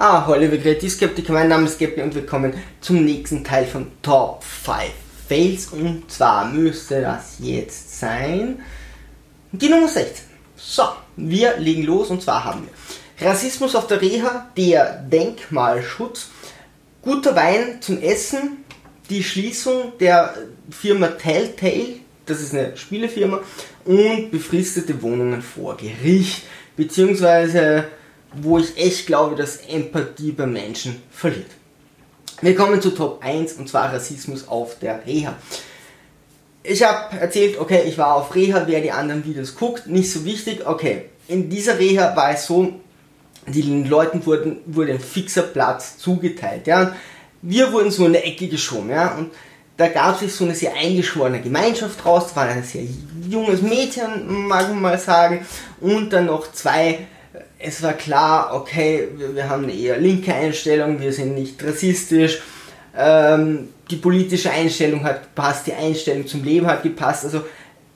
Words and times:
Ah, 0.00 0.24
hallo 0.28 0.42
liebe 0.42 0.60
Kreativskeptiker, 0.60 1.32
mein 1.32 1.48
Name 1.48 1.66
ist 1.66 1.76
Geppi 1.76 2.00
und 2.02 2.14
wir 2.14 2.24
kommen 2.24 2.54
zum 2.80 3.04
nächsten 3.04 3.42
Teil 3.42 3.66
von 3.66 3.88
Top 4.00 4.44
5 4.44 4.92
Fails 5.28 5.66
und 5.72 6.08
zwar 6.08 6.48
müsste 6.52 7.00
das 7.00 7.38
jetzt 7.40 7.98
sein 7.98 8.62
die 9.50 9.68
Nummer 9.68 9.88
16. 9.88 10.24
So, 10.54 10.84
wir 11.16 11.56
legen 11.56 11.82
los 11.82 12.10
und 12.10 12.22
zwar 12.22 12.44
haben 12.44 12.68
wir 12.68 13.26
Rassismus 13.28 13.74
auf 13.74 13.88
der 13.88 14.00
Reha, 14.00 14.46
der 14.56 15.02
Denkmalschutz, 15.02 16.28
guter 17.02 17.34
Wein 17.34 17.82
zum 17.82 18.00
Essen, 18.00 18.58
die 19.10 19.24
Schließung 19.24 19.94
der 19.98 20.32
Firma 20.70 21.08
Telltale, 21.08 21.96
das 22.24 22.40
ist 22.40 22.54
eine 22.54 22.76
Spielefirma, 22.76 23.40
und 23.84 24.30
befristete 24.30 25.02
Wohnungen 25.02 25.42
vor 25.42 25.76
Gericht, 25.76 26.44
beziehungsweise 26.76 27.88
wo 28.34 28.58
ich 28.58 28.76
echt 28.76 29.06
glaube, 29.06 29.36
dass 29.36 29.58
Empathie 29.68 30.32
bei 30.32 30.46
Menschen 30.46 31.02
verliert. 31.10 31.50
Wir 32.40 32.54
kommen 32.54 32.80
zu 32.80 32.90
Top 32.90 33.22
1 33.22 33.54
und 33.54 33.68
zwar 33.68 33.92
Rassismus 33.92 34.46
auf 34.46 34.78
der 34.78 35.04
Reha. 35.04 35.36
Ich 36.62 36.82
habe 36.82 37.16
erzählt, 37.18 37.58
okay, 37.58 37.82
ich 37.86 37.98
war 37.98 38.14
auf 38.14 38.34
Reha, 38.34 38.64
wer 38.66 38.80
die 38.80 38.92
anderen 38.92 39.24
Videos 39.24 39.54
guckt, 39.56 39.86
nicht 39.86 40.12
so 40.12 40.24
wichtig. 40.24 40.66
Okay, 40.66 41.06
in 41.26 41.48
dieser 41.48 41.78
Reha 41.78 42.14
war 42.14 42.32
es 42.32 42.46
so, 42.46 42.74
den 43.46 43.88
Leuten 43.88 44.24
wurden, 44.26 44.58
wurde 44.66 44.92
ein 44.92 45.00
fixer 45.00 45.42
Platz 45.42 45.98
zugeteilt. 45.98 46.66
Ja. 46.66 46.94
Wir 47.42 47.72
wurden 47.72 47.90
so 47.90 48.04
in 48.04 48.14
eine 48.14 48.24
Ecke 48.24 48.48
geschoben. 48.48 48.90
Ja. 48.90 49.16
Und 49.16 49.32
da 49.76 49.88
gab 49.88 50.20
es 50.20 50.36
so 50.36 50.44
eine 50.44 50.54
sehr 50.54 50.74
eingeschworene 50.74 51.40
Gemeinschaft 51.40 52.04
draus. 52.04 52.24
Das 52.24 52.36
war 52.36 52.44
ein 52.44 52.62
sehr 52.62 52.82
junges 53.28 53.62
Mädchen, 53.62 54.46
mag 54.46 54.68
man 54.68 54.80
mal 54.80 54.98
sagen. 54.98 55.46
Und 55.80 56.12
dann 56.12 56.26
noch 56.26 56.52
zwei 56.52 57.06
es 57.58 57.82
war 57.82 57.92
klar, 57.92 58.54
okay, 58.54 59.08
wir, 59.16 59.34
wir, 59.34 59.48
haben 59.48 59.64
eine 59.64 59.74
eher 59.74 59.98
linke 59.98 60.34
Einstellung, 60.34 61.00
wir 61.00 61.12
sind 61.12 61.34
nicht 61.34 61.62
rassistisch, 61.62 62.40
ähm, 62.96 63.68
die 63.90 63.96
politische 63.96 64.50
Einstellung 64.50 65.04
hat 65.04 65.22
gepasst, 65.22 65.66
die 65.66 65.72
Einstellung 65.72 66.26
zum 66.26 66.44
Leben 66.44 66.66
hat 66.66 66.82
gepasst, 66.82 67.24
also 67.24 67.42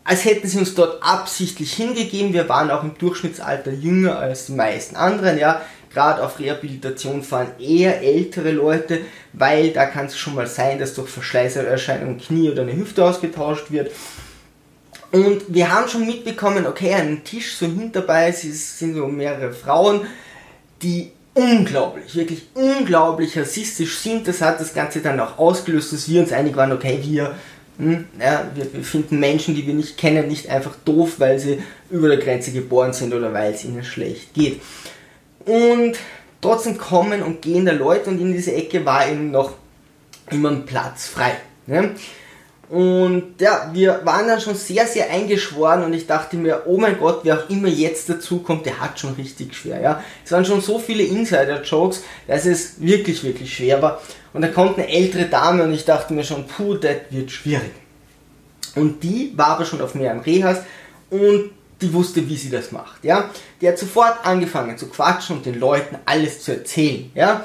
als 0.04 0.24
hätten 0.24 0.48
sie 0.48 0.58
uns 0.58 0.74
dort 0.74 1.02
absichtlich 1.02 1.72
hingegeben, 1.74 2.32
wir 2.32 2.48
waren 2.48 2.70
auch 2.70 2.82
im 2.82 2.98
Durchschnittsalter 2.98 3.72
jünger 3.72 4.18
als 4.18 4.46
die 4.46 4.52
meisten 4.52 4.96
anderen, 4.96 5.38
ja, 5.38 5.62
gerade 5.92 6.24
auf 6.24 6.38
Rehabilitation 6.38 7.22
fahren 7.22 7.52
eher 7.58 8.02
ältere 8.02 8.50
Leute, 8.50 9.00
weil 9.32 9.70
da 9.70 9.86
kann 9.86 10.06
es 10.06 10.16
schon 10.16 10.34
mal 10.34 10.46
sein, 10.46 10.78
dass 10.78 10.94
durch 10.94 11.10
Verschleißerscheinungen 11.10 12.18
Knie 12.18 12.50
oder 12.50 12.62
eine 12.62 12.74
Hüfte 12.74 13.04
ausgetauscht 13.04 13.70
wird 13.70 13.90
und 15.12 15.42
wir 15.48 15.70
haben 15.70 15.88
schon 15.88 16.06
mitbekommen, 16.06 16.66
okay, 16.66 16.94
an 16.94 17.22
Tisch 17.22 17.54
so 17.54 17.66
hinterbei 17.66 18.28
es 18.28 18.78
sind 18.78 18.94
so 18.94 19.06
mehrere 19.06 19.52
Frauen, 19.52 20.06
die 20.82 21.12
unglaublich, 21.34 22.14
wirklich 22.14 22.46
unglaublich 22.54 23.38
rassistisch 23.38 23.98
sind. 23.98 24.26
Das 24.26 24.40
hat 24.40 24.58
das 24.58 24.72
Ganze 24.72 25.00
dann 25.00 25.20
auch 25.20 25.38
ausgelöst, 25.38 25.92
dass 25.92 26.08
wir 26.08 26.20
uns 26.20 26.32
einig 26.32 26.56
waren, 26.56 26.72
okay, 26.72 26.98
wir, 27.02 27.34
hm, 27.78 28.06
ja, 28.18 28.50
wir, 28.54 28.82
finden 28.82 29.20
Menschen, 29.20 29.54
die 29.54 29.66
wir 29.66 29.74
nicht 29.74 29.98
kennen, 29.98 30.28
nicht 30.28 30.48
einfach 30.48 30.76
doof, 30.84 31.14
weil 31.18 31.38
sie 31.38 31.62
über 31.90 32.08
der 32.08 32.18
Grenze 32.18 32.50
geboren 32.52 32.94
sind 32.94 33.12
oder 33.12 33.34
weil 33.34 33.52
es 33.52 33.64
ihnen 33.64 33.84
schlecht 33.84 34.32
geht. 34.32 34.62
Und 35.44 35.98
trotzdem 36.40 36.78
kommen 36.78 37.22
und 37.22 37.42
gehen 37.42 37.66
da 37.66 37.72
Leute 37.72 38.08
und 38.08 38.18
in 38.18 38.32
dieser 38.32 38.54
Ecke 38.54 38.86
war 38.86 39.06
eben 39.06 39.30
noch 39.30 39.52
immer 40.30 40.50
ein 40.50 40.64
Platz 40.64 41.06
frei. 41.06 41.32
Ne? 41.66 41.90
Und 42.72 43.34
ja, 43.38 43.68
wir 43.74 44.00
waren 44.04 44.26
dann 44.26 44.40
schon 44.40 44.54
sehr, 44.54 44.86
sehr 44.86 45.10
eingeschworen 45.10 45.84
und 45.84 45.92
ich 45.92 46.06
dachte 46.06 46.38
mir, 46.38 46.62
oh 46.64 46.78
mein 46.78 46.98
Gott, 46.98 47.20
wer 47.22 47.38
auch 47.38 47.50
immer 47.50 47.68
jetzt 47.68 48.08
dazu 48.08 48.38
kommt, 48.38 48.64
der 48.64 48.80
hat 48.80 48.98
schon 48.98 49.12
richtig 49.12 49.54
schwer. 49.54 49.78
Ja? 49.78 50.02
Es 50.24 50.32
waren 50.32 50.46
schon 50.46 50.62
so 50.62 50.78
viele 50.78 51.02
Insider-Jokes, 51.02 52.02
dass 52.26 52.46
es 52.46 52.80
wirklich, 52.80 53.22
wirklich 53.24 53.54
schwer 53.54 53.82
war. 53.82 54.00
Und 54.32 54.40
da 54.40 54.48
kommt 54.48 54.78
eine 54.78 54.88
ältere 54.88 55.26
Dame 55.26 55.64
und 55.64 55.74
ich 55.74 55.84
dachte 55.84 56.14
mir 56.14 56.24
schon, 56.24 56.46
puh, 56.46 56.76
das 56.76 56.96
wird 57.10 57.30
schwierig. 57.30 57.72
Und 58.74 59.02
die 59.02 59.34
war 59.36 59.48
aber 59.48 59.66
schon 59.66 59.82
auf 59.82 59.94
mehreren 59.94 60.20
Rehas 60.20 60.62
und 61.10 61.50
die 61.82 61.92
wusste, 61.92 62.26
wie 62.26 62.38
sie 62.38 62.48
das 62.48 62.72
macht. 62.72 63.04
Ja? 63.04 63.28
Die 63.60 63.68
hat 63.68 63.76
sofort 63.76 64.24
angefangen 64.24 64.78
zu 64.78 64.86
quatschen 64.86 65.36
und 65.36 65.44
den 65.44 65.60
Leuten 65.60 65.98
alles 66.06 66.40
zu 66.40 66.52
erzählen. 66.52 67.10
Ja? 67.14 67.44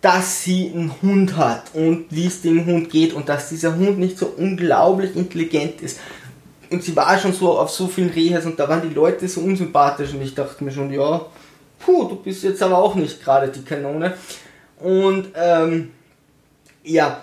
Dass 0.00 0.44
sie 0.44 0.70
einen 0.72 0.92
Hund 1.02 1.36
hat 1.36 1.74
und 1.74 2.06
wie 2.10 2.26
es 2.26 2.40
dem 2.42 2.64
Hund 2.66 2.90
geht 2.90 3.12
und 3.12 3.28
dass 3.28 3.48
dieser 3.48 3.76
Hund 3.76 3.98
nicht 3.98 4.16
so 4.16 4.26
unglaublich 4.36 5.16
intelligent 5.16 5.80
ist. 5.80 5.98
Und 6.70 6.84
sie 6.84 6.94
war 6.94 7.18
schon 7.18 7.32
so 7.32 7.58
auf 7.58 7.70
so 7.70 7.88
vielen 7.88 8.10
Rehas 8.10 8.44
und 8.44 8.58
da 8.58 8.68
waren 8.68 8.88
die 8.88 8.94
Leute 8.94 9.26
so 9.26 9.40
unsympathisch 9.40 10.12
und 10.12 10.22
ich 10.22 10.34
dachte 10.34 10.62
mir 10.62 10.70
schon, 10.70 10.92
ja, 10.92 11.26
puh, 11.78 12.08
du 12.08 12.16
bist 12.16 12.44
jetzt 12.44 12.62
aber 12.62 12.78
auch 12.78 12.94
nicht 12.94 13.22
gerade 13.22 13.48
die 13.48 13.64
Kanone. 13.64 14.14
Und 14.78 15.28
ähm, 15.34 15.90
ja, 16.84 17.20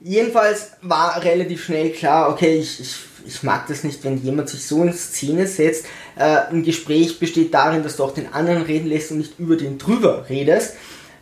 jedenfalls 0.00 0.72
war 0.82 1.22
relativ 1.22 1.64
schnell 1.64 1.90
klar, 1.90 2.28
okay, 2.30 2.58
ich, 2.58 2.80
ich, 2.80 2.96
ich 3.24 3.42
mag 3.42 3.66
das 3.68 3.84
nicht, 3.84 4.04
wenn 4.04 4.22
jemand 4.22 4.50
sich 4.50 4.66
so 4.66 4.82
in 4.82 4.92
Szene 4.92 5.46
setzt. 5.46 5.86
Äh, 6.16 6.50
ein 6.50 6.62
Gespräch 6.62 7.18
besteht 7.18 7.54
darin, 7.54 7.82
dass 7.82 7.96
du 7.96 8.04
auch 8.04 8.12
den 8.12 8.32
anderen 8.34 8.62
reden 8.62 8.88
lässt 8.88 9.12
und 9.12 9.18
nicht 9.18 9.38
über 9.38 9.56
den 9.56 9.78
drüber 9.78 10.26
redest 10.28 10.74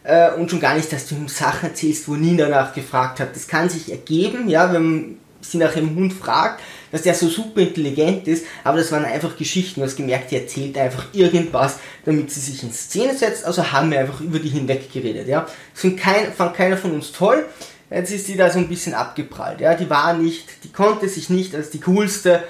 äh, 0.06 0.31
und 0.33 0.50
schon 0.50 0.61
gar 0.61 0.77
nicht, 0.77 0.93
dass 0.93 1.06
du 1.06 1.17
ihm 1.17 1.28
Sachen 1.28 1.71
erzählst, 1.71 2.09
wo 2.09 2.15
nie 2.15 2.37
danach 2.37 2.72
gefragt 2.72 3.19
hat. 3.21 3.34
Das 3.34 3.49
kann 3.49 3.69
sich 3.69 3.91
ergeben, 3.91 4.49
ja, 4.49 4.72
wenn 4.72 4.83
man 4.83 5.17
sie 5.41 5.59
nach 5.59 5.77
einem 5.77 5.94
Hund 5.94 6.12
fragt, 6.12 6.62
dass 6.93 7.03
der 7.03 7.15
so 7.15 7.28
super 7.28 7.61
intelligent 7.61 8.27
ist, 8.27 8.45
aber 8.65 8.78
das 8.78 8.91
waren 8.93 9.05
einfach 9.05 9.37
Geschichten. 9.37 9.81
Du 9.81 9.87
hast 9.87 9.97
gemerkt, 9.97 10.31
die 10.31 10.37
erzählt 10.37 10.78
einfach 10.78 11.06
irgendwas, 11.12 11.78
damit 12.05 12.31
sie 12.31 12.41
sich 12.41 12.62
in 12.62 12.72
Szene 12.72 13.16
setzt, 13.16 13.45
also 13.45 13.71
haben 13.72 13.91
wir 13.91 14.00
einfach 14.00 14.21
über 14.21 14.39
die 14.39 14.49
hinweg 14.49 14.93
geredet, 14.93 15.28
ja. 15.28 15.47
Das 15.75 15.97
kein, 15.97 16.33
fand 16.33 16.55
keiner 16.55 16.77
von 16.77 16.93
uns 16.93 17.12
toll, 17.12 17.45
jetzt 17.91 18.12
ist 18.12 18.27
sie 18.27 18.37
da 18.37 18.50
so 18.50 18.59
ein 18.59 18.69
bisschen 18.69 18.95
abgeprallt, 18.95 19.61
ja. 19.61 19.75
Die 19.75 19.91
war 19.91 20.15
nicht, 20.15 20.65
die 20.65 20.72
konnte 20.72 21.09
sich 21.09 21.31
nicht 21.31 21.55
als 21.55 21.71
die 21.71 21.81
coolste 21.81 22.45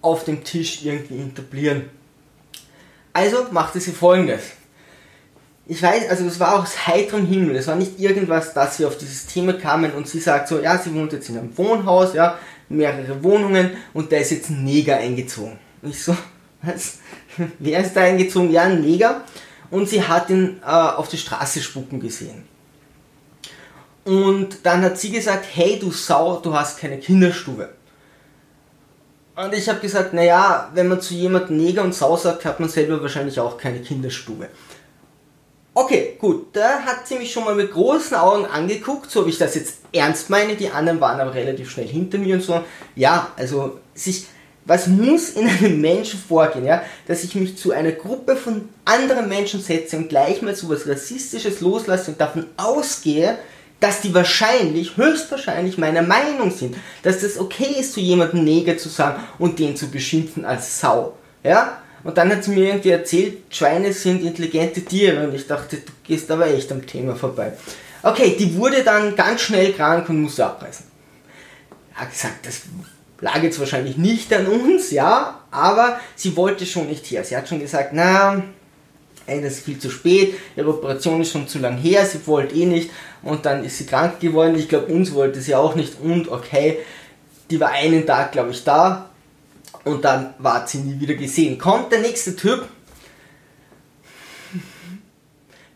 auf 0.00 0.24
dem 0.24 0.44
Tisch 0.44 0.84
irgendwie 0.84 1.20
etablieren. 1.20 1.90
Also 3.12 3.46
machte 3.50 3.80
sie 3.80 3.92
folgendes 3.92 4.59
ich 5.70 5.80
weiß, 5.80 6.08
also 6.10 6.24
das 6.24 6.40
war 6.40 6.60
aus 6.60 6.88
heiterem 6.88 7.26
Himmel. 7.26 7.54
Es 7.54 7.68
war 7.68 7.76
nicht 7.76 8.00
irgendwas, 8.00 8.52
dass 8.54 8.80
wir 8.80 8.88
auf 8.88 8.98
dieses 8.98 9.26
Thema 9.26 9.52
kamen 9.52 9.92
und 9.92 10.08
sie 10.08 10.18
sagt 10.18 10.48
so, 10.48 10.58
ja, 10.58 10.76
sie 10.76 10.92
wohnt 10.92 11.12
jetzt 11.12 11.28
in 11.28 11.38
einem 11.38 11.56
Wohnhaus, 11.56 12.12
ja, 12.12 12.36
mehrere 12.68 13.22
Wohnungen 13.22 13.76
und 13.94 14.10
da 14.10 14.16
ist 14.16 14.32
jetzt 14.32 14.50
ein 14.50 14.64
Neger 14.64 14.96
eingezogen. 14.96 15.60
Und 15.80 15.90
ich 15.90 16.02
so, 16.02 16.16
was? 16.62 16.98
Wer 17.60 17.84
ist 17.84 17.94
da 17.94 18.00
eingezogen? 18.00 18.50
Ja, 18.50 18.62
ein 18.62 18.80
Neger. 18.80 19.22
Und 19.70 19.88
sie 19.88 20.02
hat 20.02 20.28
ihn 20.28 20.58
äh, 20.60 20.66
auf 20.66 21.06
die 21.06 21.18
Straße 21.18 21.60
spucken 21.60 22.00
gesehen. 22.00 22.42
Und 24.04 24.66
dann 24.66 24.82
hat 24.82 24.98
sie 24.98 25.12
gesagt, 25.12 25.46
hey 25.54 25.78
du 25.78 25.92
Sau, 25.92 26.40
du 26.40 26.52
hast 26.52 26.80
keine 26.80 26.98
Kinderstube. 26.98 27.68
Und 29.36 29.54
ich 29.54 29.68
habe 29.68 29.78
gesagt, 29.78 30.14
naja, 30.14 30.68
wenn 30.74 30.88
man 30.88 31.00
zu 31.00 31.14
jemandem 31.14 31.58
Neger 31.58 31.84
und 31.84 31.94
Sau 31.94 32.16
sagt, 32.16 32.44
hat 32.44 32.58
man 32.58 32.68
selber 32.68 33.00
wahrscheinlich 33.00 33.38
auch 33.38 33.56
keine 33.56 33.78
Kinderstube. 33.78 34.48
Okay, 35.72 36.16
gut, 36.18 36.48
da 36.52 36.80
hat 36.80 37.06
sie 37.06 37.16
mich 37.16 37.32
schon 37.32 37.44
mal 37.44 37.54
mit 37.54 37.72
großen 37.72 38.16
Augen 38.16 38.44
angeguckt, 38.44 39.08
so 39.10 39.20
ob 39.20 39.28
ich 39.28 39.38
das 39.38 39.54
jetzt 39.54 39.76
ernst 39.92 40.28
meine. 40.28 40.56
Die 40.56 40.70
anderen 40.70 41.00
waren 41.00 41.20
aber 41.20 41.32
relativ 41.32 41.70
schnell 41.70 41.86
hinter 41.86 42.18
mir 42.18 42.34
und 42.34 42.42
so. 42.42 42.62
Ja, 42.96 43.28
also 43.36 43.78
sich, 43.94 44.26
was 44.64 44.88
muss 44.88 45.30
in 45.30 45.48
einem 45.48 45.80
Menschen 45.80 46.18
vorgehen, 46.18 46.66
ja, 46.66 46.82
dass 47.06 47.22
ich 47.22 47.36
mich 47.36 47.56
zu 47.56 47.70
einer 47.70 47.92
Gruppe 47.92 48.34
von 48.34 48.68
anderen 48.84 49.28
Menschen 49.28 49.60
setze 49.60 49.96
und 49.96 50.08
gleich 50.08 50.42
mal 50.42 50.56
so 50.56 50.68
was 50.68 50.88
Rassistisches 50.88 51.60
loslasse 51.60 52.10
und 52.10 52.20
davon 52.20 52.46
ausgehe, 52.56 53.38
dass 53.78 54.00
die 54.00 54.12
wahrscheinlich, 54.12 54.96
höchstwahrscheinlich 54.96 55.78
meiner 55.78 56.02
Meinung 56.02 56.50
sind, 56.50 56.76
dass 57.02 57.20
das 57.20 57.38
okay 57.38 57.76
ist, 57.78 57.92
zu 57.92 58.00
jemandem 58.00 58.44
Neger 58.44 58.76
zu 58.76 58.88
sagen 58.88 59.22
und 59.38 59.58
den 59.60 59.76
zu 59.76 59.88
beschimpfen 59.88 60.44
als 60.44 60.80
Sau. 60.80 61.14
Ja, 61.42 61.80
und 62.02 62.16
dann 62.16 62.30
hat 62.30 62.44
sie 62.44 62.52
mir 62.52 62.68
irgendwie 62.68 62.90
erzählt, 62.90 63.38
Schweine 63.50 63.92
sind 63.92 64.22
intelligente 64.22 64.82
Tiere 64.82 65.26
und 65.26 65.34
ich 65.34 65.46
dachte, 65.46 65.76
du 65.76 65.92
gehst 66.04 66.30
aber 66.30 66.46
echt 66.46 66.72
am 66.72 66.86
Thema 66.86 67.14
vorbei. 67.14 67.52
Okay, 68.02 68.36
die 68.38 68.56
wurde 68.56 68.82
dann 68.82 69.14
ganz 69.14 69.42
schnell 69.42 69.72
krank 69.72 70.08
und 70.08 70.22
musste 70.22 70.46
abreisen. 70.46 70.86
Hat 71.94 72.10
gesagt, 72.10 72.46
das 72.46 72.62
lag 73.20 73.42
jetzt 73.42 73.60
wahrscheinlich 73.60 73.98
nicht 73.98 74.32
an 74.32 74.46
uns, 74.46 74.90
ja, 74.90 75.40
aber 75.50 76.00
sie 76.16 76.34
wollte 76.36 76.64
schon 76.64 76.88
nicht 76.88 77.04
her. 77.10 77.24
Sie 77.24 77.36
hat 77.36 77.48
schon 77.48 77.60
gesagt, 77.60 77.90
na, 77.92 78.42
ey, 79.26 79.42
das 79.42 79.54
ist 79.54 79.64
viel 79.64 79.78
zu 79.78 79.90
spät, 79.90 80.34
ihre 80.56 80.70
Operation 80.70 81.20
ist 81.20 81.32
schon 81.32 81.46
zu 81.46 81.58
lang 81.58 81.76
her, 81.76 82.06
sie 82.06 82.26
wollte 82.26 82.54
eh 82.54 82.64
nicht 82.64 82.90
und 83.22 83.44
dann 83.44 83.64
ist 83.64 83.76
sie 83.76 83.86
krank 83.86 84.20
geworden. 84.20 84.56
Ich 84.56 84.68
glaube, 84.68 84.86
uns 84.86 85.12
wollte 85.12 85.42
sie 85.42 85.54
auch 85.54 85.74
nicht 85.74 86.00
und 86.00 86.28
okay, 86.28 86.78
die 87.50 87.60
war 87.60 87.70
einen 87.70 88.06
Tag, 88.06 88.32
glaube 88.32 88.52
ich, 88.52 88.64
da, 88.64 89.09
und 89.84 90.04
dann 90.04 90.34
war 90.38 90.66
sie 90.66 90.78
nie 90.78 91.00
wieder 91.00 91.14
gesehen. 91.14 91.58
Kommt 91.58 91.92
der 91.92 92.00
nächste 92.00 92.36
Typ. 92.36 92.66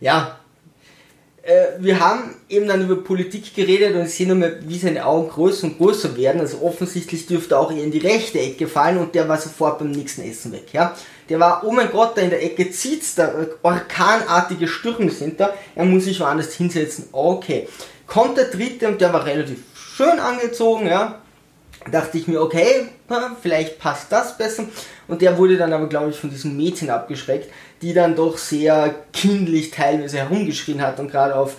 Ja, 0.01 0.39
äh, 1.45 1.79
wir 1.79 2.01
haben 2.01 2.37
eben 2.49 2.67
dann 2.67 2.83
über 2.83 2.97
Politik 2.97 3.55
geredet 3.55 3.95
und 3.95 4.06
ich 4.06 4.15
sehe 4.15 4.27
nur 4.27 4.37
mehr, 4.37 4.56
wie 4.62 4.79
seine 4.79 5.05
Augen 5.05 5.29
größer 5.29 5.67
und 5.67 5.77
größer 5.77 6.17
werden. 6.17 6.41
Also 6.41 6.62
offensichtlich 6.62 7.27
dürfte 7.27 7.59
auch 7.59 7.71
eher 7.71 7.85
in 7.85 7.91
die 7.91 7.99
rechte 7.99 8.41
Ecke 8.41 8.67
fallen 8.67 8.97
und 8.97 9.15
der 9.15 9.29
war 9.29 9.37
sofort 9.37 9.79
beim 9.79 9.91
nächsten 9.91 10.23
Essen 10.23 10.53
weg. 10.53 10.73
Ja? 10.73 10.97
Der 11.29 11.39
war, 11.39 11.62
oh 11.65 11.71
mein 11.71 11.91
Gott, 11.91 12.17
da 12.17 12.23
in 12.23 12.31
der 12.31 12.43
Ecke 12.43 12.71
zieht's, 12.71 13.15
da 13.15 13.33
orkanartige 13.62 14.67
Stürme 14.69 15.11
sind 15.11 15.39
da, 15.39 15.53
er 15.75 15.85
muss 15.85 16.05
sich 16.05 16.19
woanders 16.21 16.55
hinsetzen. 16.55 17.09
Okay. 17.12 17.69
Kommt 18.06 18.39
der 18.39 18.47
dritte 18.47 18.89
und 18.89 19.01
der 19.01 19.12
war 19.12 19.25
relativ 19.27 19.59
schön 19.75 20.19
angezogen, 20.19 20.87
ja. 20.87 21.21
Dachte 21.90 22.19
ich 22.19 22.26
mir, 22.26 22.40
okay, 22.40 22.86
vielleicht 23.42 23.78
passt 23.78 24.10
das 24.10 24.38
besser. 24.38 24.64
Und 25.06 25.20
der 25.20 25.36
wurde 25.36 25.56
dann 25.56 25.72
aber, 25.72 25.86
glaube 25.86 26.10
ich, 26.10 26.16
von 26.16 26.31
diesem 26.31 26.56
Mädchen 26.56 26.90
abgeschreckt, 26.90 27.50
die 27.82 27.92
dann 27.92 28.16
doch 28.16 28.38
sehr 28.38 28.94
kindlich 29.12 29.70
teilweise 29.70 30.19
herumgeschrien 30.19 30.81
hat 30.81 30.98
und 30.98 31.10
gerade 31.10 31.36
auf 31.36 31.56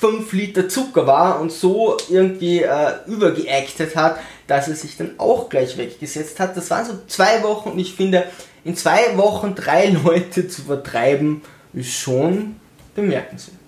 5 0.00 0.32
Liter 0.32 0.68
Zucker 0.68 1.06
war 1.06 1.40
und 1.40 1.52
so 1.52 1.96
irgendwie 2.08 2.62
äh, 2.62 2.92
übergeactet 3.06 3.96
hat, 3.96 4.18
dass 4.46 4.68
er 4.68 4.74
sich 4.74 4.96
dann 4.96 5.12
auch 5.18 5.48
gleich 5.48 5.76
weggesetzt 5.76 6.40
hat. 6.40 6.56
Das 6.56 6.70
waren 6.70 6.86
so 6.86 6.98
zwei 7.06 7.42
Wochen 7.42 7.70
und 7.70 7.78
ich 7.78 7.94
finde, 7.94 8.24
in 8.64 8.76
zwei 8.76 9.16
Wochen 9.16 9.54
drei 9.54 9.86
Leute 10.04 10.48
zu 10.48 10.62
vertreiben, 10.62 11.42
ist 11.72 11.92
schon 11.92 12.56
bemerkenswert. 12.94 13.58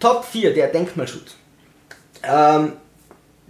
Top 0.00 0.24
4, 0.24 0.54
der 0.54 0.68
Denkmalschutz. 0.68 1.36
Ähm, 2.22 2.72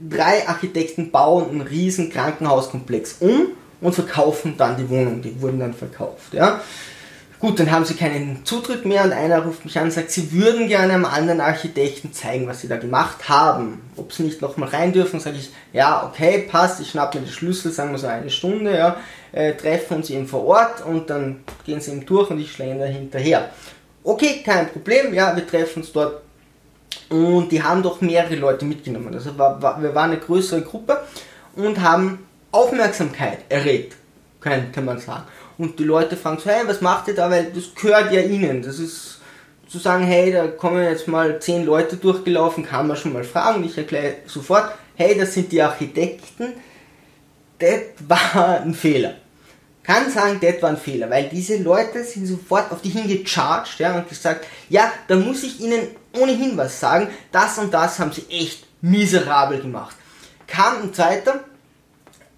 drei 0.08 0.46
Architekten 0.48 1.10
bauen 1.10 1.50
einen 1.50 1.60
riesen 1.60 2.10
Krankenhauskomplex 2.10 3.16
um 3.20 3.48
und 3.80 3.94
verkaufen 3.94 4.54
dann 4.56 4.76
die 4.76 4.88
Wohnung. 4.88 5.22
Die 5.22 5.40
wurden 5.40 5.60
dann 5.60 5.74
verkauft. 5.74 6.32
Ja. 6.32 6.60
Gut, 7.40 7.58
dann 7.58 7.70
haben 7.70 7.86
sie 7.86 7.94
keinen 7.94 8.44
Zutritt 8.44 8.84
mehr 8.84 9.02
und 9.02 9.12
einer 9.14 9.42
ruft 9.42 9.64
mich 9.64 9.78
an 9.78 9.84
und 9.84 9.92
sagt, 9.92 10.10
sie 10.10 10.30
würden 10.32 10.68
gerne 10.68 10.92
einem 10.92 11.06
anderen 11.06 11.40
Architekten 11.40 12.12
zeigen, 12.12 12.46
was 12.46 12.60
sie 12.60 12.68
da 12.68 12.76
gemacht 12.76 13.30
haben. 13.30 13.80
Ob 13.96 14.12
sie 14.12 14.24
nicht 14.24 14.42
nochmal 14.42 14.68
rein 14.68 14.92
dürfen, 14.92 15.20
sage 15.20 15.38
ich, 15.38 15.50
ja, 15.72 16.06
okay, 16.06 16.46
passt, 16.50 16.80
ich 16.80 16.90
schnapp 16.90 17.14
mir 17.14 17.22
die 17.22 17.32
Schlüssel, 17.32 17.72
sagen 17.72 17.92
wir 17.92 17.98
so 17.98 18.08
eine 18.08 18.28
Stunde, 18.28 18.76
ja, 18.76 18.96
äh, 19.32 19.54
treffen 19.54 19.96
uns 19.96 20.10
eben 20.10 20.26
vor 20.26 20.44
Ort 20.44 20.84
und 20.84 21.08
dann 21.08 21.40
gehen 21.64 21.80
sie 21.80 21.92
eben 21.92 22.04
durch 22.04 22.28
und 22.28 22.40
ich 22.40 22.52
schlage 22.52 22.78
da 22.78 22.84
hinterher. 22.84 23.48
Okay, 24.04 24.42
kein 24.44 24.70
Problem, 24.70 25.14
ja, 25.14 25.34
wir 25.34 25.46
treffen 25.46 25.80
uns 25.80 25.92
dort 25.92 26.20
und 27.08 27.50
die 27.50 27.62
haben 27.62 27.82
doch 27.82 28.00
mehrere 28.00 28.36
Leute 28.36 28.64
mitgenommen. 28.64 29.14
Also 29.14 29.36
war, 29.36 29.60
war, 29.60 29.82
wir 29.82 29.94
waren 29.94 30.12
eine 30.12 30.20
größere 30.20 30.62
Gruppe 30.62 31.00
und 31.56 31.80
haben 31.80 32.26
Aufmerksamkeit 32.52 33.38
erregt, 33.48 33.96
könnte 34.40 34.80
man 34.80 34.98
sagen. 34.98 35.24
Und 35.58 35.78
die 35.78 35.84
Leute 35.84 36.16
fragen 36.16 36.38
so, 36.38 36.50
hey, 36.50 36.62
was 36.66 36.80
macht 36.80 37.08
ihr 37.08 37.14
da? 37.14 37.30
Weil 37.30 37.52
das 37.52 37.74
gehört 37.74 38.12
ja 38.12 38.22
ihnen. 38.22 38.62
Das 38.62 38.78
ist 38.78 39.20
zu 39.68 39.78
sagen, 39.78 40.04
hey, 40.04 40.32
da 40.32 40.48
kommen 40.48 40.82
jetzt 40.82 41.06
mal 41.06 41.38
zehn 41.40 41.64
Leute 41.64 41.96
durchgelaufen, 41.96 42.64
kann 42.64 42.88
man 42.88 42.96
schon 42.96 43.12
mal 43.12 43.24
fragen. 43.24 43.62
Ich 43.64 43.76
erkläre 43.76 44.14
sofort, 44.26 44.72
hey, 44.96 45.16
das 45.16 45.34
sind 45.34 45.52
die 45.52 45.62
Architekten. 45.62 46.54
Das 47.58 47.80
war 48.08 48.60
ein 48.62 48.74
Fehler. 48.74 49.14
Kann 49.82 50.10
sagen, 50.10 50.38
das 50.40 50.62
war 50.62 50.70
ein 50.70 50.76
Fehler, 50.76 51.10
weil 51.10 51.28
diese 51.28 51.56
Leute 51.56 52.04
sind 52.04 52.26
sofort 52.26 52.70
auf 52.70 52.80
die 52.80 52.90
hingecharged 52.90 53.78
ja, 53.78 53.96
und 53.96 54.08
gesagt, 54.08 54.46
ja, 54.68 54.92
da 55.08 55.16
muss 55.16 55.42
ich 55.42 55.60
ihnen 55.60 55.80
ohnehin 56.16 56.56
was 56.56 56.80
sagen, 56.80 57.08
das 57.32 57.58
und 57.58 57.72
das 57.72 57.98
haben 57.98 58.12
sie 58.12 58.26
echt 58.30 58.66
miserabel 58.80 59.60
gemacht. 59.60 59.96
Kam 60.46 60.82
ein 60.82 60.94
zweiter, 60.94 61.44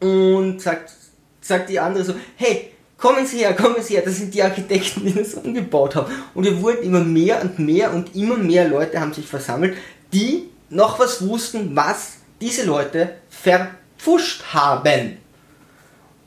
und 0.03 0.61
sagt, 0.61 0.93
sagt 1.41 1.71
die 1.71 1.79
andere 1.79 2.05
so, 2.05 2.15
hey, 2.37 2.73
kommen 2.99 3.25
Sie 3.27 3.39
her, 3.39 3.55
kommen 3.55 3.81
Sie 3.81 3.95
her, 3.95 4.03
das 4.05 4.17
sind 4.17 4.35
die 4.35 4.43
Architekten, 4.43 5.07
die 5.07 5.15
das 5.15 5.35
umgebaut 5.35 5.95
haben. 5.95 6.13
Und 6.35 6.47
es 6.47 6.61
wurden 6.61 6.83
immer 6.83 7.01
mehr 7.01 7.41
und 7.41 7.59
mehr 7.59 7.95
und 7.95 8.15
immer 8.15 8.37
mehr 8.37 8.69
Leute 8.69 9.01
haben 9.01 9.15
sich 9.15 9.27
versammelt, 9.27 9.77
die 10.13 10.51
noch 10.71 10.99
was 10.99 11.27
wussten, 11.27 11.75
was 11.77 12.15
diese 12.41 12.65
Leute 12.65 13.17
verpfuscht 13.31 14.43
haben. 14.53 15.19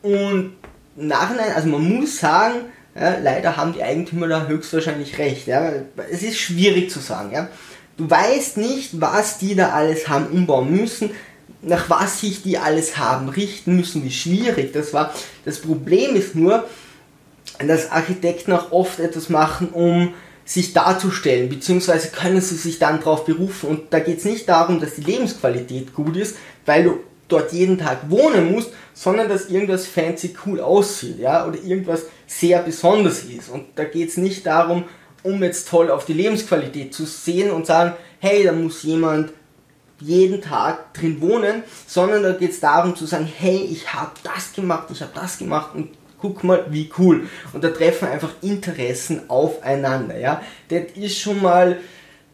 Und 0.01 0.55
im 0.95 1.07
Nachhinein, 1.07 1.51
also 1.53 1.67
man 1.67 1.83
muss 1.83 2.19
sagen, 2.19 2.71
ja, 2.95 3.17
leider 3.21 3.57
haben 3.57 3.73
die 3.73 3.83
Eigentümer 3.83 4.27
da 4.27 4.47
höchstwahrscheinlich 4.47 5.17
recht. 5.17 5.47
Ja. 5.47 5.71
Es 6.09 6.23
ist 6.23 6.37
schwierig 6.37 6.89
zu 6.89 6.99
sagen. 6.99 7.31
Ja. 7.33 7.49
Du 7.97 8.09
weißt 8.09 8.57
nicht, 8.57 9.01
was 9.01 9.37
die 9.37 9.55
da 9.55 9.69
alles 9.69 10.07
haben 10.07 10.27
umbauen 10.27 10.71
müssen 10.71 11.11
nach 11.65 11.89
was 11.89 12.21
sich 12.21 12.43
die 12.43 12.57
alles 12.57 12.97
haben 12.97 13.29
richten 13.29 13.75
müssen, 13.75 14.03
wie 14.03 14.11
schwierig 14.11 14.73
das 14.73 14.93
war. 14.93 15.13
Das 15.43 15.59
Problem 15.59 16.15
ist 16.15 16.35
nur, 16.35 16.67
dass 17.59 17.91
Architekten 17.91 18.53
auch 18.53 18.71
oft 18.71 18.99
etwas 18.99 19.29
machen, 19.29 19.69
um 19.69 20.13
sich 20.45 20.73
darzustellen, 20.73 21.49
beziehungsweise 21.49 22.09
können 22.09 22.41
sie 22.41 22.55
sich 22.55 22.77
dann 22.77 22.99
darauf 22.99 23.25
berufen. 23.25 23.69
Und 23.69 23.81
da 23.91 23.99
geht 23.99 24.19
es 24.19 24.25
nicht 24.25 24.47
darum, 24.47 24.79
dass 24.79 24.95
die 24.95 25.01
Lebensqualität 25.01 25.93
gut 25.93 26.15
ist, 26.17 26.35
weil 26.65 26.83
du 26.83 26.99
dort 27.27 27.53
jeden 27.53 27.77
Tag 27.77 28.09
wohnen 28.09 28.51
musst, 28.51 28.71
sondern 28.93 29.29
dass 29.29 29.49
irgendwas 29.49 29.85
fancy 29.85 30.35
cool 30.45 30.59
aussieht, 30.59 31.19
ja, 31.19 31.45
oder 31.45 31.57
irgendwas 31.61 32.03
sehr 32.27 32.61
besonders 32.61 33.23
ist. 33.23 33.49
Und 33.49 33.65
da 33.75 33.83
geht 33.83 34.09
es 34.09 34.17
nicht 34.17 34.45
darum, 34.45 34.85
um 35.23 35.41
jetzt 35.43 35.67
toll 35.67 35.89
auf 35.89 36.05
die 36.05 36.13
Lebensqualität 36.13 36.93
zu 36.93 37.05
sehen 37.05 37.51
und 37.51 37.65
sagen, 37.65 37.93
hey, 38.19 38.43
da 38.43 38.51
muss 38.51 38.83
jemand 38.83 39.31
jeden 39.99 40.41
Tag 40.41 40.93
drin 40.93 41.21
wohnen, 41.21 41.63
sondern 41.87 42.23
da 42.23 42.33
geht 42.33 42.51
es 42.51 42.59
darum 42.59 42.95
zu 42.95 43.05
sagen, 43.05 43.25
hey, 43.37 43.67
ich 43.71 43.93
habe 43.93 44.11
das 44.23 44.53
gemacht, 44.53 44.87
ich 44.91 45.01
habe 45.01 45.11
das 45.15 45.37
gemacht 45.37 45.71
und 45.73 45.89
guck 46.19 46.43
mal, 46.43 46.65
wie 46.69 46.91
cool. 46.97 47.27
Und 47.53 47.63
da 47.63 47.69
treffen 47.69 48.07
einfach 48.07 48.31
Interessen 48.41 49.29
aufeinander, 49.29 50.17
ja. 50.17 50.41
Das 50.69 50.83
ist 50.95 51.19
schon 51.19 51.41
mal 51.41 51.79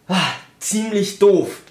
ah, 0.07 0.31
ziemlich 0.59 1.19
doof. 1.19 1.61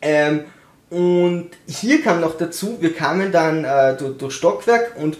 Ähm, 0.00 0.44
und 0.92 1.48
hier 1.66 2.02
kam 2.02 2.20
noch 2.20 2.36
dazu, 2.36 2.76
wir 2.80 2.92
kamen 2.94 3.32
dann 3.32 3.64
äh, 3.64 3.96
durch, 3.96 4.18
durch, 4.18 4.34
Stockwerk 4.34 4.94
und 4.96 5.16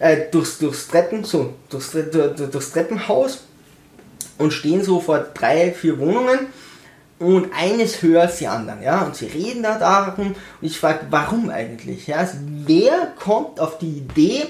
äh, 0.00 0.22
durchs, 0.32 0.58
durchs 0.58 0.88
Treppen, 0.88 1.22
so, 1.22 1.54
durchs, 1.70 1.92
durchs 1.92 2.72
Treppenhaus 2.72 3.44
und 4.38 4.52
stehen 4.52 4.82
so 4.82 4.98
vor 4.98 5.20
drei, 5.20 5.70
vier 5.70 6.00
Wohnungen 6.00 6.48
und 7.20 7.52
eines 7.56 8.02
hört 8.02 8.40
die 8.40 8.48
anderen, 8.48 8.82
ja, 8.82 9.02
und 9.02 9.14
sie 9.14 9.26
reden 9.26 9.62
da 9.62 9.78
darum 9.78 10.30
und 10.30 10.36
ich 10.60 10.76
frage, 10.76 11.06
warum 11.10 11.50
eigentlich, 11.50 12.08
ja, 12.08 12.16
also 12.16 12.38
wer 12.66 13.12
kommt 13.16 13.60
auf 13.60 13.78
die 13.78 13.98
Idee, 13.98 14.46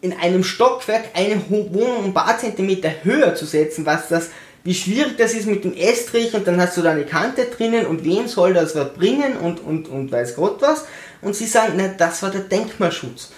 in 0.00 0.12
einem 0.12 0.44
Stockwerk 0.44 1.06
eine 1.14 1.42
Wohnung 1.48 2.04
ein 2.04 2.14
paar 2.14 2.38
Zentimeter 2.38 2.90
höher 3.02 3.34
zu 3.34 3.46
setzen, 3.46 3.84
was 3.84 4.06
das, 4.06 4.30
wie 4.64 4.74
schwierig 4.74 5.16
das 5.18 5.34
ist 5.34 5.46
mit 5.46 5.64
dem 5.64 5.74
Estrich 5.74 6.34
und 6.34 6.46
dann 6.46 6.60
hast 6.60 6.76
du 6.76 6.82
da 6.82 6.92
eine 6.92 7.04
Kante 7.04 7.46
drinnen 7.46 7.86
und 7.86 8.04
wen 8.04 8.28
soll 8.28 8.54
das 8.54 8.74
was 8.76 8.94
bringen 8.94 9.36
und, 9.36 9.60
und, 9.60 9.88
und 9.88 10.12
weiß 10.12 10.36
Gott 10.36 10.62
was 10.62 10.84
und 11.20 11.34
sie 11.34 11.46
sagen, 11.46 11.74
na, 11.76 11.88
das 11.88 12.22
war 12.22 12.30
der 12.30 12.42
Denkmalschutz 12.42 13.30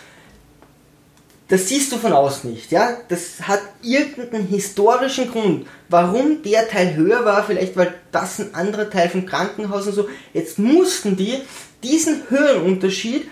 das 1.48 1.68
siehst 1.68 1.92
du 1.92 1.98
von 1.98 2.12
außen 2.12 2.50
nicht, 2.50 2.72
ja. 2.72 2.96
Das 3.08 3.42
hat 3.42 3.60
irgendeinen 3.82 4.48
historischen 4.48 5.30
Grund, 5.30 5.66
warum 5.88 6.42
der 6.42 6.68
Teil 6.68 6.96
höher 6.96 7.24
war, 7.24 7.44
vielleicht 7.44 7.76
weil 7.76 7.94
das 8.12 8.38
ein 8.40 8.54
anderer 8.54 8.88
Teil 8.88 9.10
vom 9.10 9.26
Krankenhaus 9.26 9.86
und 9.86 9.92
so. 9.92 10.08
Jetzt 10.32 10.58
mussten 10.58 11.16
die 11.16 11.40
diesen 11.82 12.22
Höhenunterschied 12.30 13.30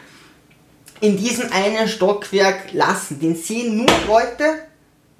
in 1.01 1.17
diesem 1.17 1.51
einen 1.53 1.89
Stockwerk 1.89 2.73
lassen. 2.73 3.19
Den 3.19 3.35
sehen 3.35 3.79
nur 3.79 3.91
Leute, 4.07 4.59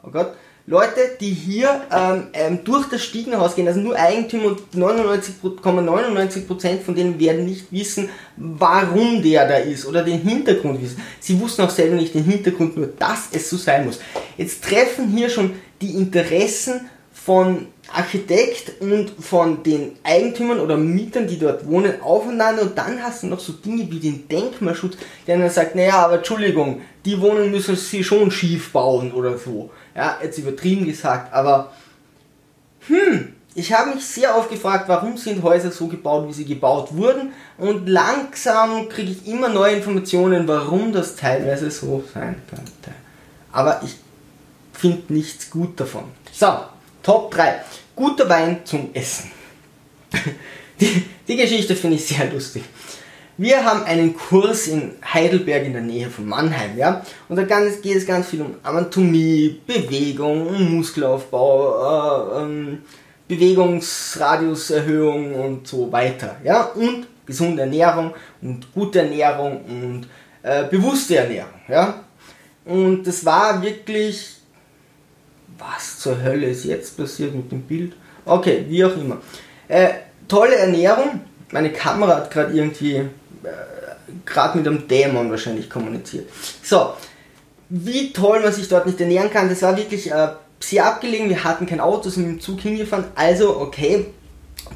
oh 0.03 0.11
Gott, 0.11 0.35
Leute, 0.67 1.01
die 1.21 1.31
hier 1.31 1.81
ähm, 1.93 2.29
ähm, 2.35 2.61
durch 2.63 2.89
das 2.89 3.03
Stiegenhaus 3.03 3.57
gehen, 3.57 3.67
also 3.67 3.81
nur 3.81 3.97
Eigentümer 3.97 4.47
und 4.47 4.61
99,99% 4.73 6.83
von 6.83 6.95
denen 6.95 7.19
werden 7.19 7.47
nicht 7.47 7.73
wissen, 7.73 8.11
warum 8.37 9.23
der 9.23 9.49
da 9.49 9.57
ist 9.57 9.87
oder 9.87 10.05
den 10.05 10.21
Hintergrund 10.21 10.81
wissen. 10.81 11.03
Sie 11.19 11.41
wussten 11.41 11.63
auch 11.63 11.71
selber 11.71 11.97
nicht 11.97 12.15
den 12.15 12.25
Hintergrund, 12.25 12.77
nur 12.77 12.87
dass 12.87 13.31
es 13.33 13.51
so 13.51 13.57
sein 13.57 13.87
muss. 13.87 13.99
Jetzt 14.37 14.63
treffen 14.63 15.09
hier 15.09 15.29
schon 15.29 15.55
die 15.81 15.97
Interessen 15.97 16.83
von 17.13 17.67
Architekt 17.93 18.81
und 18.81 19.13
von 19.21 19.63
den 19.63 19.93
Eigentümern 20.03 20.61
oder 20.61 20.77
Mietern, 20.77 21.27
die 21.27 21.39
dort 21.39 21.67
wohnen, 21.67 22.01
aufeinander 22.01 22.63
und 22.63 22.79
dann 22.79 23.03
hast 23.03 23.23
du 23.23 23.27
noch 23.27 23.41
so 23.41 23.53
Dinge 23.53 23.91
wie 23.91 23.99
den 23.99 24.29
Denkmalschutz, 24.29 24.97
der 25.27 25.39
dann 25.39 25.51
sagt, 25.51 25.75
naja, 25.75 26.05
aber 26.05 26.19
Entschuldigung, 26.19 26.81
die 27.05 27.21
Wohnung 27.21 27.51
müssen 27.51 27.77
sie 27.77 28.03
schon 28.03 28.31
schief 28.31 28.73
bauen 28.73 29.13
oder 29.13 29.37
so. 29.37 29.71
Ja, 29.95 30.19
jetzt 30.23 30.39
übertrieben 30.39 30.87
gesagt, 30.87 31.33
aber 31.33 31.73
hm, 32.87 33.35
ich 33.55 33.73
habe 33.73 33.95
mich 33.95 34.05
sehr 34.07 34.37
oft 34.37 34.51
gefragt, 34.51 34.89
warum 34.89 35.17
sind 35.17 35.43
Häuser 35.43 35.71
so 35.71 35.87
gebaut, 35.87 36.27
wie 36.29 36.33
sie 36.33 36.45
gebaut 36.45 36.95
wurden 36.97 37.33
und 37.59 37.89
langsam 37.89 38.89
kriege 38.89 39.13
ich 39.13 39.27
immer 39.27 39.49
neue 39.49 39.77
Informationen, 39.77 40.49
warum 40.49 40.93
das 40.93 41.17
teilweise 41.17 41.71
so 41.71 42.03
sein 42.13 42.37
könnte. 42.49 42.97
Aber 43.53 43.83
ich 43.85 43.97
finde 44.73 45.13
nichts 45.13 45.51
gut 45.51 45.79
davon. 45.79 46.05
So, 46.33 46.61
Top 47.03 47.31
3. 47.33 47.61
Guter 47.95 48.29
Wein 48.29 48.61
zum 48.65 48.91
Essen. 48.95 49.31
Die, 50.81 51.05
die 51.29 51.37
Geschichte 51.37 51.77
finde 51.77 51.97
ich 51.97 52.07
sehr 52.07 52.29
lustig. 52.33 52.65
Wir 53.39 53.65
haben 53.65 53.85
einen 53.85 54.15
Kurs 54.15 54.67
in 54.67 54.91
Heidelberg 55.03 55.65
in 55.65 55.73
der 55.73 55.81
Nähe 55.81 56.11
von 56.11 56.29
Mannheim, 56.29 56.77
ja, 56.77 57.03
und 57.31 57.37
da 57.37 57.45
geht 57.45 57.97
es 57.97 58.07
ganz 58.07 58.29
viel 58.29 58.43
um 58.43 58.57
Anatomie, 58.63 59.59
Bewegung, 59.67 60.77
Muskelaufbau, 60.77 62.37
äh, 62.37 62.43
ähm, 62.43 62.83
Bewegungsradiuserhöhung 63.29 65.35
und 65.35 65.67
so 65.67 65.91
weiter. 65.91 66.37
Ja, 66.45 66.65
und 66.65 67.07
gesunde 67.25 67.63
Ernährung 67.63 68.13
und 68.43 68.71
gute 68.75 68.99
Ernährung 68.99 69.65
und 69.65 70.07
äh, 70.43 70.65
bewusste 70.65 71.17
Ernährung. 71.17 71.59
Ja, 71.69 72.05
und 72.67 73.05
das 73.05 73.25
war 73.25 73.63
wirklich, 73.63 74.37
was 75.57 76.01
zur 76.01 76.23
Hölle 76.23 76.49
ist 76.49 76.65
jetzt 76.65 76.99
passiert 76.99 77.35
mit 77.35 77.51
dem 77.51 77.63
Bild? 77.63 77.95
Okay, 78.27 78.67
wie 78.69 78.85
auch 78.85 78.95
immer. 78.95 79.23
Äh, 79.69 79.89
tolle 80.29 80.57
Ernährung. 80.57 81.23
Meine 81.51 81.73
Kamera 81.73 82.17
hat 82.17 82.31
gerade 82.31 82.53
irgendwie 82.53 83.09
gerade 84.25 84.59
mit 84.59 84.67
einem 84.67 84.87
Dämon 84.89 85.31
wahrscheinlich 85.31 85.69
kommuniziert. 85.69 86.29
So, 86.63 86.95
wie 87.69 88.13
toll 88.13 88.41
man 88.41 88.53
sich 88.53 88.69
dort 88.69 88.87
nicht 88.87 89.01
ernähren 89.01 89.31
kann, 89.31 89.49
das 89.49 89.63
war 89.63 89.77
wirklich 89.77 90.11
äh, 90.11 90.29
sehr 90.61 90.87
abgelegen. 90.87 91.29
Wir 91.29 91.45
hatten 91.45 91.67
kein 91.67 91.81
Auto, 91.81 92.09
sind 92.09 92.27
mit 92.27 92.37
dem 92.37 92.41
Zug 92.41 92.61
hingefahren. 92.61 93.07
Also, 93.15 93.59
okay, 93.59 94.07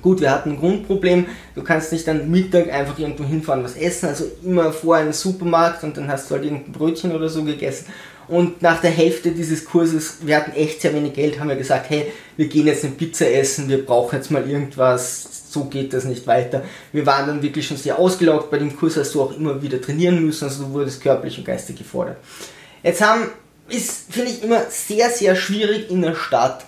gut, 0.02 0.20
wir 0.20 0.30
hatten 0.30 0.52
ein 0.52 0.58
Grundproblem. 0.58 1.26
Du 1.54 1.62
kannst 1.62 1.92
nicht 1.92 2.08
am 2.08 2.30
Mittag 2.30 2.73
einfach 2.73 2.99
irgendwo 2.99 3.25
hinfahren, 3.25 3.62
was 3.62 3.76
essen. 3.76 4.08
Also 4.08 4.25
immer 4.42 4.73
vor 4.73 4.96
einem 4.96 5.12
Supermarkt 5.12 5.85
und 5.85 5.96
dann 5.96 6.08
hast 6.08 6.30
du 6.30 6.35
halt 6.35 6.44
irgendein 6.44 6.73
Brötchen 6.73 7.14
oder 7.14 7.28
so 7.28 7.44
gegessen. 7.44 7.87
Und 8.28 8.61
nach 8.61 8.80
der 8.80 8.90
Hälfte 8.90 9.30
dieses 9.30 9.64
Kurses, 9.64 10.18
wir 10.23 10.37
hatten 10.37 10.52
echt 10.52 10.80
sehr 10.80 10.92
wenig 10.92 11.14
Geld, 11.14 11.38
haben 11.38 11.49
wir 11.49 11.56
gesagt, 11.56 11.90
hey, 11.90 12.12
wir 12.37 12.49
gehen 12.49 12.66
jetzt 12.66 12.85
eine 12.85 12.95
Pizza 12.95 13.30
essen, 13.30 13.68
wir 13.68 13.85
brauchen 13.87 14.16
jetzt 14.16 14.30
mal 14.30 14.49
irgendwas, 14.49 15.52
so 15.52 15.64
geht 15.64 15.92
das 15.92 16.04
nicht 16.04 16.26
weiter. 16.26 16.64
Wir 16.92 17.06
waren 17.06 17.26
dann 17.28 17.42
wirklich 17.42 17.66
schon 17.66 17.76
sehr 17.76 17.99
ausgelaugt. 17.99 18.50
Bei 18.50 18.59
dem 18.59 18.76
Kurs 18.76 18.97
hast 18.97 19.14
du 19.14 19.23
auch 19.23 19.37
immer 19.37 19.62
wieder 19.62 19.80
trainieren 19.80 20.25
müssen, 20.25 20.45
also 20.45 20.64
du 20.64 20.73
wurdest 20.73 21.00
körperlich 21.02 21.38
und 21.38 21.45
geistig 21.45 21.76
gefordert. 21.76 22.16
Jetzt 22.83 23.00
haben, 23.00 23.30
ist, 23.68 24.12
finde 24.12 24.30
ich, 24.30 24.42
immer 24.42 24.62
sehr, 24.68 25.09
sehr 25.11 25.37
schwierig 25.37 25.90
in 25.90 26.02
der 26.02 26.14
Stadt 26.14 26.64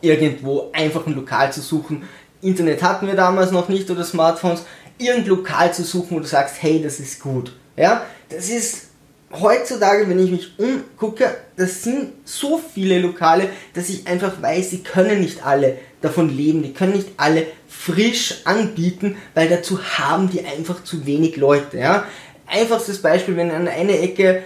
irgendwo 0.00 0.70
einfach 0.72 1.06
ein 1.06 1.14
Lokal 1.14 1.52
zu 1.52 1.60
suchen. 1.60 2.04
Internet 2.42 2.82
hatten 2.82 3.06
wir 3.06 3.14
damals 3.14 3.50
noch 3.50 3.68
nicht 3.68 3.90
oder 3.90 4.04
Smartphones. 4.04 4.62
Irgendein 4.98 5.30
Lokal 5.30 5.74
zu 5.74 5.82
suchen, 5.82 6.16
wo 6.16 6.20
du 6.20 6.26
sagst, 6.26 6.56
hey, 6.60 6.80
das 6.82 7.00
ist 7.00 7.20
gut. 7.20 7.52
Ja, 7.76 8.04
das 8.28 8.48
ist 8.48 8.89
heutzutage, 9.32 10.08
wenn 10.08 10.22
ich 10.22 10.30
mich 10.30 10.58
umgucke, 10.58 11.36
das 11.56 11.82
sind 11.82 12.12
so 12.24 12.60
viele 12.74 12.98
Lokale, 12.98 13.48
dass 13.74 13.88
ich 13.88 14.06
einfach 14.06 14.40
weiß, 14.42 14.70
sie 14.70 14.82
können 14.82 15.20
nicht 15.20 15.44
alle 15.44 15.78
davon 16.00 16.34
leben, 16.34 16.62
die 16.62 16.72
können 16.72 16.94
nicht 16.94 17.10
alle 17.16 17.46
frisch 17.68 18.40
anbieten, 18.44 19.16
weil 19.34 19.48
dazu 19.48 19.82
haben 19.82 20.30
die 20.30 20.44
einfach 20.44 20.82
zu 20.82 21.06
wenig 21.06 21.36
Leute. 21.36 21.78
Ja? 21.78 22.06
Einfachstes 22.46 23.00
Beispiel, 23.02 23.36
wenn 23.36 23.50
an 23.50 23.68
einer 23.68 24.00
Ecke 24.00 24.42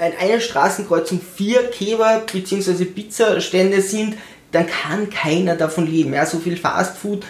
an 0.00 0.12
einer 0.18 0.40
Straßenkreuzung 0.40 1.20
vier 1.20 1.64
Kebab 1.70 2.32
bzw. 2.32 2.86
Pizzastände 2.86 3.82
sind, 3.82 4.16
dann 4.50 4.66
kann 4.66 5.10
keiner 5.10 5.54
davon 5.54 5.86
leben. 5.86 6.14
Ja? 6.14 6.24
So 6.24 6.38
viel 6.38 6.56
Fastfood 6.56 7.24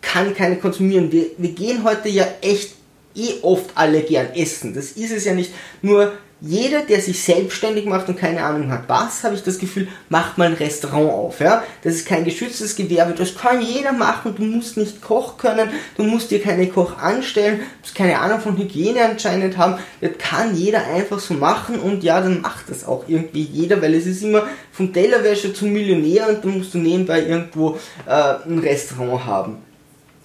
kann 0.00 0.34
keiner 0.34 0.56
konsumieren. 0.56 1.12
Wir, 1.12 1.26
wir 1.38 1.52
gehen 1.52 1.84
heute 1.84 2.08
ja 2.08 2.26
echt 2.40 2.74
eh 3.14 3.34
oft 3.42 3.70
alle 3.74 4.02
gern 4.02 4.34
essen. 4.34 4.74
Das 4.74 4.92
ist 4.92 5.12
es 5.12 5.24
ja 5.24 5.34
nicht. 5.34 5.52
Nur 5.82 6.12
jeder, 6.44 6.80
der 6.80 7.00
sich 7.00 7.22
selbstständig 7.22 7.86
macht 7.86 8.08
und 8.08 8.18
keine 8.18 8.42
Ahnung 8.42 8.70
hat, 8.72 8.88
was, 8.88 9.22
habe 9.22 9.36
ich 9.36 9.44
das 9.44 9.60
Gefühl, 9.60 9.86
macht 10.08 10.38
mal 10.38 10.48
ein 10.48 10.54
Restaurant 10.54 11.08
auf. 11.08 11.38
Ja? 11.38 11.62
Das 11.84 11.94
ist 11.94 12.06
kein 12.06 12.24
geschütztes 12.24 12.74
Gewerbe, 12.74 13.14
das 13.16 13.36
kann 13.36 13.62
jeder 13.62 13.92
machen, 13.92 14.34
du 14.34 14.42
musst 14.42 14.76
nicht 14.76 15.00
Koch 15.00 15.36
können, 15.36 15.70
du 15.96 16.02
musst 16.02 16.32
dir 16.32 16.42
keine 16.42 16.66
Koch 16.66 16.98
anstellen, 16.98 17.60
du 17.60 17.64
musst 17.80 17.94
keine 17.94 18.18
Ahnung 18.18 18.40
von 18.40 18.58
Hygiene 18.58 19.04
anscheinend 19.04 19.56
haben, 19.56 19.78
das 20.00 20.10
kann 20.18 20.56
jeder 20.56 20.84
einfach 20.84 21.20
so 21.20 21.34
machen 21.34 21.78
und 21.78 22.02
ja, 22.02 22.20
dann 22.20 22.40
macht 22.40 22.68
das 22.68 22.84
auch 22.84 23.04
irgendwie 23.06 23.42
jeder, 23.44 23.80
weil 23.80 23.94
es 23.94 24.06
ist 24.06 24.24
immer 24.24 24.44
vom 24.72 24.92
Tellerwäscher 24.92 25.54
zum 25.54 25.72
Millionär 25.72 26.28
und 26.28 26.44
dann 26.44 26.58
musst 26.58 26.74
du 26.74 26.78
nebenbei 26.78 27.24
irgendwo 27.24 27.78
äh, 28.04 28.34
ein 28.48 28.58
Restaurant 28.58 29.26
haben. 29.26 29.71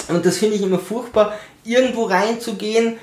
Und 0.09 0.25
das 0.25 0.37
finde 0.37 0.55
ich 0.55 0.61
immer 0.61 0.79
furchtbar, 0.79 1.33
irgendwo 1.63 2.03
reinzugehen. 2.03 2.97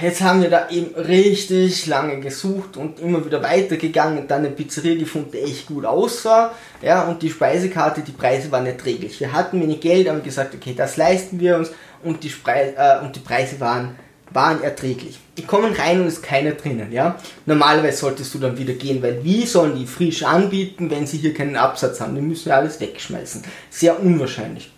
Jetzt 0.00 0.20
haben 0.20 0.40
wir 0.40 0.50
da 0.50 0.70
eben 0.70 0.94
richtig 0.94 1.86
lange 1.86 2.20
gesucht 2.20 2.76
und 2.76 3.00
immer 3.00 3.24
wieder 3.24 3.42
weitergegangen 3.42 4.18
und 4.18 4.30
dann 4.30 4.44
eine 4.44 4.50
Pizzeria 4.50 4.96
gefunden, 4.96 5.32
die 5.32 5.38
echt 5.38 5.66
gut 5.66 5.84
aussah. 5.84 6.54
Ja, 6.80 7.02
und 7.08 7.22
die 7.22 7.30
Speisekarte, 7.30 8.02
die 8.02 8.12
Preise 8.12 8.50
waren 8.52 8.66
erträglich. 8.66 9.18
Wir 9.20 9.32
hatten 9.32 9.60
wenig 9.60 9.80
Geld, 9.80 10.08
haben 10.08 10.22
gesagt, 10.22 10.54
okay, 10.54 10.74
das 10.76 10.96
leisten 10.96 11.40
wir 11.40 11.56
uns 11.56 11.70
und 12.04 12.22
die, 12.22 12.30
Spre 12.30 12.74
äh, 12.76 13.04
und 13.04 13.16
die 13.16 13.20
Preise 13.20 13.58
waren, 13.58 13.96
waren 14.30 14.62
erträglich. 14.62 15.18
Die 15.36 15.44
kommen 15.44 15.72
rein 15.72 16.00
und 16.00 16.06
ist 16.06 16.22
keiner 16.22 16.52
drinnen, 16.52 16.92
ja. 16.92 17.16
Normalerweise 17.44 17.98
solltest 17.98 18.32
du 18.34 18.38
dann 18.38 18.56
wieder 18.56 18.74
gehen, 18.74 19.02
weil 19.02 19.24
wie 19.24 19.44
sollen 19.44 19.76
die 19.76 19.86
frisch 19.86 20.22
anbieten, 20.22 20.88
wenn 20.90 21.06
sie 21.06 21.18
hier 21.18 21.34
keinen 21.34 21.56
Absatz 21.56 22.00
haben? 22.00 22.14
Die 22.14 22.20
müssen 22.20 22.48
ja 22.48 22.56
alles 22.56 22.80
wegschmeißen. 22.80 23.42
Sehr 23.70 24.00
unwahrscheinlich. 24.00 24.70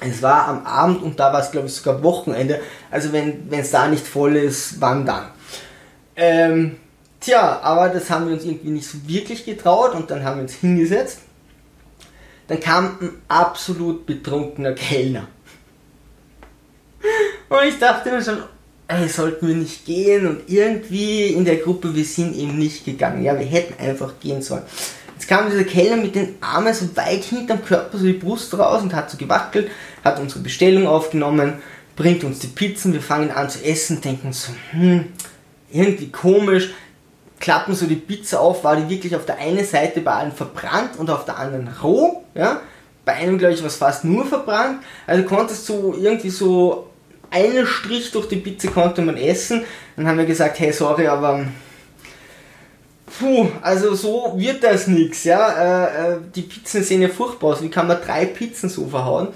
Es 0.00 0.22
war 0.22 0.48
am 0.48 0.64
Abend 0.64 1.02
und 1.02 1.18
da 1.18 1.32
war 1.32 1.40
es, 1.40 1.50
glaube 1.50 1.66
ich, 1.66 1.74
sogar 1.74 2.02
Wochenende. 2.02 2.60
Also 2.90 3.12
wenn 3.12 3.48
es 3.50 3.70
da 3.70 3.88
nicht 3.88 4.06
voll 4.06 4.36
ist, 4.36 4.80
wann 4.80 5.04
dann? 5.04 5.26
Ähm, 6.14 6.76
tja, 7.20 7.60
aber 7.62 7.88
das 7.88 8.08
haben 8.10 8.26
wir 8.26 8.34
uns 8.34 8.44
irgendwie 8.44 8.70
nicht 8.70 8.88
so 8.88 8.98
wirklich 9.06 9.44
getraut 9.44 9.94
und 9.94 10.10
dann 10.10 10.22
haben 10.24 10.36
wir 10.36 10.42
uns 10.42 10.54
hingesetzt. 10.54 11.20
Dann 12.46 12.60
kam 12.60 12.98
ein 13.00 13.10
absolut 13.28 14.06
betrunkener 14.06 14.72
Kellner. 14.72 15.28
Und 17.50 17.64
ich 17.68 17.78
dachte 17.78 18.10
mir 18.10 18.22
schon, 18.22 18.42
ey, 18.88 19.06
sollten 19.08 19.48
wir 19.48 19.54
nicht 19.54 19.84
gehen 19.84 20.26
und 20.26 20.48
irgendwie 20.48 21.28
in 21.28 21.44
der 21.44 21.56
Gruppe, 21.56 21.94
wir 21.94 22.04
sind 22.04 22.34
eben 22.36 22.58
nicht 22.58 22.84
gegangen. 22.84 23.22
Ja, 23.22 23.38
wir 23.38 23.46
hätten 23.46 23.78
einfach 23.82 24.14
gehen 24.18 24.42
sollen. 24.42 24.64
Jetzt 25.18 25.26
kam 25.26 25.50
dieser 25.50 25.64
Kellner 25.64 25.96
mit 25.96 26.14
den 26.14 26.36
Armen 26.40 26.72
so 26.72 26.96
weit 26.96 27.24
hinterm 27.24 27.64
Körper, 27.64 27.98
so 27.98 28.04
die 28.04 28.12
Brust 28.12 28.56
raus 28.56 28.82
und 28.82 28.94
hat 28.94 29.10
so 29.10 29.16
gewackelt, 29.16 29.68
hat 30.04 30.20
unsere 30.20 30.38
Bestellung 30.38 30.86
aufgenommen, 30.86 31.54
bringt 31.96 32.22
uns 32.22 32.38
die 32.38 32.46
Pizzen, 32.46 32.92
wir 32.92 33.02
fangen 33.02 33.32
an 33.32 33.50
zu 33.50 33.64
essen, 33.64 34.00
denken 34.00 34.32
so, 34.32 34.52
hm, 34.70 35.06
irgendwie 35.72 36.12
komisch, 36.12 36.70
klappen 37.40 37.74
so 37.74 37.86
die 37.86 37.96
Pizza 37.96 38.38
auf, 38.38 38.62
war 38.62 38.76
die 38.76 38.88
wirklich 38.88 39.16
auf 39.16 39.26
der 39.26 39.38
einen 39.38 39.64
Seite 39.64 40.02
bei 40.02 40.12
allen 40.12 40.30
verbrannt 40.30 40.96
und 40.98 41.10
auf 41.10 41.24
der 41.24 41.36
anderen 41.36 41.68
roh, 41.82 42.22
ja, 42.36 42.60
bei 43.04 43.14
einem 43.14 43.38
glaube 43.38 43.54
ich 43.54 43.60
war 43.60 43.66
es 43.66 43.74
fast 43.74 44.04
nur 44.04 44.24
verbrannt, 44.24 44.84
also 45.04 45.24
konntest 45.24 45.68
du 45.68 45.96
irgendwie 45.98 46.30
so 46.30 46.90
einen 47.28 47.66
Strich 47.66 48.12
durch 48.12 48.28
die 48.28 48.36
Pizza 48.36 48.68
konnte 48.68 49.02
man 49.02 49.16
essen, 49.16 49.64
dann 49.96 50.06
haben 50.06 50.18
wir 50.18 50.26
gesagt, 50.26 50.60
hey 50.60 50.72
sorry, 50.72 51.08
aber 51.08 51.44
Puh, 53.18 53.48
also 53.62 53.94
so 53.94 54.34
wird 54.36 54.62
das 54.62 54.86
nichts, 54.86 55.24
ja. 55.24 55.50
Äh, 55.50 56.12
äh, 56.12 56.18
die 56.34 56.42
Pizzen 56.42 56.84
sehen 56.84 57.02
ja 57.02 57.08
furchtbar 57.08 57.52
aus. 57.52 57.62
Wie 57.62 57.68
kann 57.68 57.88
man 57.88 58.00
drei 58.00 58.26
Pizzen 58.26 58.68
so 58.68 58.86
verhauen? 58.86 59.28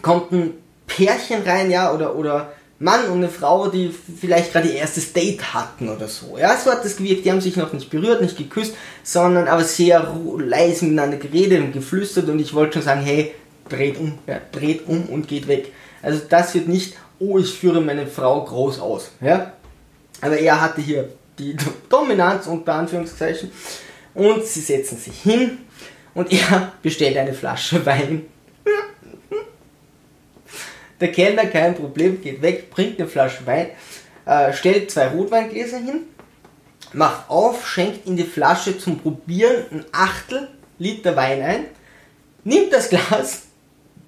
Kommt 0.00 0.32
ein 0.32 0.52
Pärchen 0.86 1.42
rein, 1.42 1.70
ja, 1.70 1.92
oder, 1.92 2.14
oder 2.14 2.52
Mann 2.78 3.06
und 3.06 3.18
eine 3.18 3.28
Frau, 3.28 3.68
die 3.68 3.90
vielleicht 3.90 4.52
gerade 4.52 4.68
ihr 4.68 4.74
erstes 4.74 5.12
Date 5.12 5.54
hatten 5.54 5.88
oder 5.88 6.08
so. 6.08 6.36
Ja, 6.38 6.56
so 6.56 6.70
hat 6.70 6.84
das 6.84 6.96
gewirkt. 6.96 7.24
Die 7.24 7.30
haben 7.30 7.40
sich 7.40 7.56
noch 7.56 7.72
nicht 7.72 7.90
berührt, 7.90 8.20
nicht 8.20 8.36
geküsst, 8.36 8.74
sondern 9.02 9.48
aber 9.48 9.64
sehr 9.64 10.14
leise 10.38 10.84
miteinander 10.84 11.16
geredet 11.16 11.60
und 11.60 11.72
geflüstert 11.72 12.28
und 12.28 12.38
ich 12.40 12.54
wollte 12.54 12.74
schon 12.74 12.82
sagen, 12.82 13.02
hey, 13.02 13.34
dreht 13.68 13.98
um, 13.98 14.18
ja, 14.26 14.40
dreht 14.52 14.86
um 14.86 15.06
und 15.06 15.28
geht 15.28 15.48
weg. 15.48 15.72
Also 16.02 16.20
das 16.28 16.54
wird 16.54 16.68
nicht, 16.68 16.96
oh, 17.18 17.38
ich 17.38 17.52
führe 17.52 17.80
meine 17.80 18.06
Frau 18.06 18.44
groß 18.44 18.80
aus, 18.80 19.10
ja. 19.20 19.52
Aber 20.20 20.38
er 20.38 20.60
hatte 20.60 20.80
hier 20.80 21.08
die 21.38 21.56
Dominanz 21.88 22.46
unter 22.46 22.74
Anführungszeichen. 22.74 23.50
Und 24.14 24.44
sie 24.44 24.60
setzen 24.60 24.98
sich 24.98 25.20
hin 25.20 25.58
und 26.14 26.32
er 26.50 26.72
bestellt 26.82 27.16
eine 27.16 27.34
Flasche 27.34 27.84
Wein. 27.86 28.26
Der 31.00 31.10
Kellner, 31.10 31.46
kein 31.46 31.74
Problem, 31.74 32.22
geht 32.22 32.42
weg, 32.42 32.70
bringt 32.70 33.00
eine 33.00 33.08
Flasche 33.08 33.44
Wein, 33.44 33.70
äh, 34.24 34.52
stellt 34.52 34.90
zwei 34.90 35.08
Rotweingläser 35.08 35.78
hin, 35.78 36.02
macht 36.92 37.28
auf, 37.28 37.66
schenkt 37.66 38.06
in 38.06 38.16
die 38.16 38.22
Flasche 38.22 38.78
zum 38.78 39.00
Probieren 39.00 39.64
ein 39.72 39.84
Achtel 39.90 40.48
Liter 40.78 41.16
Wein 41.16 41.42
ein, 41.42 41.64
nimmt 42.44 42.72
das 42.72 42.88
Glas, 42.88 43.42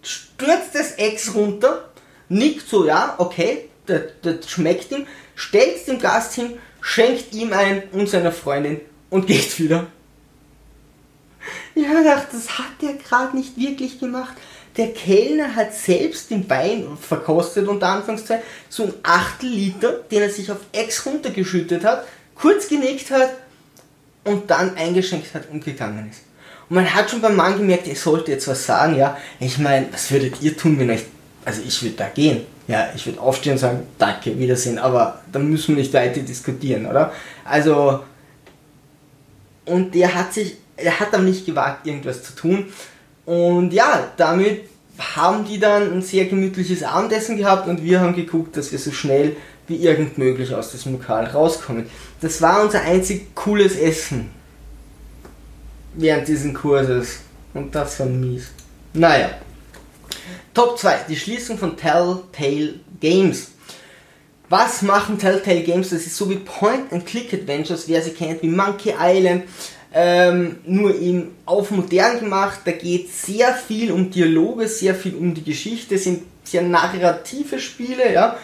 stürzt 0.02 0.74
das 0.74 0.92
Ex 0.92 1.34
runter, 1.34 1.88
nickt 2.28 2.68
so, 2.68 2.86
ja, 2.86 3.14
okay, 3.18 3.68
das, 3.86 4.02
das 4.22 4.48
schmeckt 4.48 4.92
ihm, 4.92 5.06
stellt 5.34 5.76
es 5.76 5.84
dem 5.86 5.98
Gast 5.98 6.34
hin, 6.34 6.58
schenkt 6.84 7.32
ihm 7.34 7.52
ein 7.54 7.82
und 7.92 8.10
seiner 8.10 8.30
Freundin 8.30 8.80
und 9.08 9.26
geht 9.26 9.58
wieder. 9.58 9.86
Ja, 11.74 12.04
dachte, 12.04 12.36
das 12.36 12.58
hat 12.58 12.82
der 12.82 12.92
gerade 12.92 13.36
nicht 13.36 13.58
wirklich 13.58 13.98
gemacht. 13.98 14.34
Der 14.76 14.92
Kellner 14.92 15.56
hat 15.56 15.74
selbst 15.74 16.30
den 16.30 16.48
Wein 16.48 16.86
verkostet, 17.00 17.68
unter 17.68 17.88
Anfangszeit, 17.88 18.42
so 18.68 18.84
ein 18.84 18.92
Achtel 19.02 19.48
Liter, 19.48 19.92
den 20.10 20.22
er 20.22 20.30
sich 20.30 20.50
auf 20.52 20.58
Ex 20.72 21.06
runtergeschüttet 21.06 21.84
hat, 21.84 22.06
kurz 22.34 22.68
genickt 22.68 23.10
hat 23.10 23.30
und 24.24 24.50
dann 24.50 24.76
eingeschenkt 24.76 25.34
hat 25.34 25.50
und 25.50 25.64
gegangen 25.64 26.10
ist. 26.10 26.20
Und 26.68 26.76
man 26.76 26.94
hat 26.94 27.10
schon 27.10 27.22
beim 27.22 27.36
Mann 27.36 27.56
gemerkt, 27.56 27.88
er 27.88 27.96
sollte 27.96 28.32
jetzt 28.32 28.46
was 28.46 28.66
sagen, 28.66 28.96
ja. 28.96 29.16
Ich 29.40 29.58
meine, 29.58 29.86
was 29.90 30.10
würdet 30.10 30.42
ihr 30.42 30.56
tun, 30.56 30.78
wenn 30.78 30.90
euch, 30.90 31.04
also 31.44 31.62
ich 31.66 31.82
würde 31.82 31.96
da 31.96 32.08
gehen 32.08 32.46
ja, 32.66 32.88
ich 32.94 33.04
würde 33.06 33.20
aufstehen 33.20 33.52
und 33.52 33.58
sagen, 33.58 33.82
danke, 33.98 34.38
Wiedersehen, 34.38 34.78
aber 34.78 35.20
dann 35.32 35.50
müssen 35.50 35.74
wir 35.74 35.82
nicht 35.82 35.92
weiter 35.92 36.20
diskutieren, 36.20 36.86
oder? 36.86 37.12
Also, 37.44 38.00
und 39.66 39.94
der 39.94 40.14
hat 40.14 40.32
sich, 40.32 40.56
er 40.76 40.98
hat 40.98 41.12
aber 41.14 41.22
nicht 41.22 41.46
gewagt, 41.46 41.86
irgendwas 41.86 42.22
zu 42.22 42.34
tun. 42.34 42.66
Und 43.26 43.72
ja, 43.72 44.12
damit 44.16 44.62
haben 44.98 45.44
die 45.44 45.58
dann 45.58 45.92
ein 45.92 46.02
sehr 46.02 46.26
gemütliches 46.26 46.82
Abendessen 46.82 47.36
gehabt 47.36 47.68
und 47.68 47.82
wir 47.82 48.00
haben 48.00 48.14
geguckt, 48.14 48.56
dass 48.56 48.70
wir 48.72 48.78
so 48.78 48.92
schnell 48.92 49.36
wie 49.66 49.76
irgend 49.76 50.18
möglich 50.18 50.54
aus 50.54 50.70
diesem 50.70 50.92
Lokal 50.92 51.24
rauskommen. 51.26 51.86
Das 52.20 52.40
war 52.42 52.62
unser 52.62 52.82
einzig 52.82 53.34
cooles 53.34 53.76
Essen 53.76 54.30
während 55.94 56.28
diesen 56.28 56.54
Kurses. 56.54 57.20
Und 57.54 57.74
das 57.74 58.00
war 58.00 58.06
mies. 58.06 58.48
Naja. 58.92 59.30
Top 60.52 60.78
2. 60.78 61.06
Die 61.08 61.16
Schließung 61.16 61.58
von 61.58 61.76
Telltale 61.76 62.80
Games. 63.00 63.52
Was 64.48 64.82
machen 64.82 65.18
Telltale 65.18 65.62
Games? 65.62 65.90
Das 65.90 66.06
ist 66.06 66.16
so 66.16 66.28
wie 66.30 66.36
Point-and-Click-Adventures, 66.36 67.88
wer 67.88 68.02
sie 68.02 68.10
kennt, 68.10 68.42
wie 68.42 68.48
Monkey 68.48 68.94
Island, 68.98 69.44
ähm, 69.92 70.58
nur 70.66 70.94
eben 70.94 71.34
auf 71.46 71.70
modern 71.70 72.20
gemacht. 72.20 72.60
Da 72.64 72.72
geht 72.72 73.10
sehr 73.12 73.54
viel 73.54 73.90
um 73.90 74.10
Dialoge, 74.10 74.68
sehr 74.68 74.94
viel 74.94 75.14
um 75.14 75.34
die 75.34 75.44
Geschichte, 75.44 75.98
sind 75.98 76.22
sehr 76.44 76.62
narrative 76.62 77.58
Spiele, 77.58 78.12
ja 78.12 78.38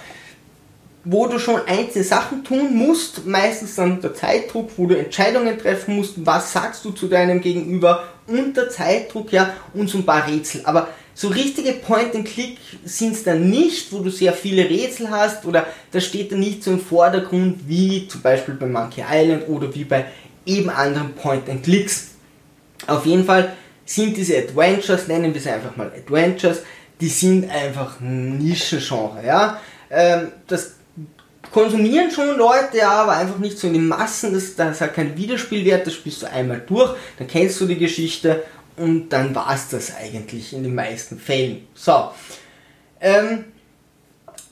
wo 1.04 1.26
du 1.26 1.38
schon 1.38 1.60
einzelne 1.66 2.04
Sachen 2.04 2.44
tun 2.44 2.76
musst, 2.76 3.26
meistens 3.26 3.74
dann 3.74 4.00
der 4.00 4.14
Zeitdruck, 4.14 4.70
wo 4.76 4.86
du 4.86 4.98
Entscheidungen 4.98 5.58
treffen 5.58 5.96
musst, 5.96 6.14
was 6.26 6.52
sagst 6.52 6.84
du 6.84 6.90
zu 6.90 7.08
deinem 7.08 7.40
Gegenüber 7.40 8.04
unter 8.26 8.68
Zeitdruck, 8.68 9.32
ja, 9.32 9.54
und 9.72 9.88
so 9.88 9.98
ein 9.98 10.06
paar 10.06 10.26
Rätsel. 10.28 10.60
Aber 10.64 10.88
so 11.20 11.28
richtige 11.28 11.72
Point-and-Click 11.72 12.56
sind 12.82 13.12
es 13.12 13.24
dann 13.24 13.50
nicht, 13.50 13.92
wo 13.92 13.98
du 13.98 14.08
sehr 14.08 14.32
viele 14.32 14.70
Rätsel 14.70 15.10
hast 15.10 15.44
oder 15.44 15.66
da 15.92 16.00
steht 16.00 16.32
dann 16.32 16.40
nicht 16.40 16.64
so 16.64 16.70
im 16.70 16.80
Vordergrund 16.80 17.68
wie 17.68 18.08
zum 18.08 18.22
Beispiel 18.22 18.54
bei 18.54 18.64
Monkey 18.64 19.04
Island 19.06 19.46
oder 19.46 19.74
wie 19.74 19.84
bei 19.84 20.06
eben 20.46 20.70
anderen 20.70 21.12
Point-and-Clicks. 21.12 22.12
Auf 22.86 23.04
jeden 23.04 23.26
Fall 23.26 23.52
sind 23.84 24.16
diese 24.16 24.38
Adventures, 24.38 25.08
nennen 25.08 25.34
wir 25.34 25.42
sie 25.42 25.50
einfach 25.50 25.76
mal 25.76 25.92
Adventures, 25.94 26.62
die 27.02 27.08
sind 27.08 27.50
einfach 27.50 28.00
ein 28.00 28.38
Nischengenre, 28.38 29.22
ja. 29.22 29.60
Ähm, 29.90 30.28
das 30.46 30.76
konsumieren 31.52 32.10
schon 32.10 32.38
Leute, 32.38 32.78
ja, 32.78 32.92
aber 32.92 33.18
einfach 33.18 33.36
nicht 33.36 33.58
so 33.58 33.66
in 33.66 33.74
den 33.74 33.88
Massen. 33.88 34.32
Das, 34.32 34.56
das 34.56 34.80
hat 34.80 34.94
keinen 34.94 35.18
Wiederspielwert, 35.18 35.86
das 35.86 35.92
spielst 35.92 36.22
du 36.22 36.30
einmal 36.30 36.62
durch, 36.66 36.94
dann 37.18 37.28
kennst 37.28 37.60
du 37.60 37.66
die 37.66 37.78
Geschichte 37.78 38.42
und 38.76 39.10
dann 39.10 39.34
war 39.34 39.52
es 39.54 39.68
das 39.68 39.94
eigentlich 39.94 40.52
in 40.52 40.62
den 40.62 40.74
meisten 40.74 41.18
Fällen. 41.18 41.66
So. 41.74 42.10
Ähm, 43.00 43.44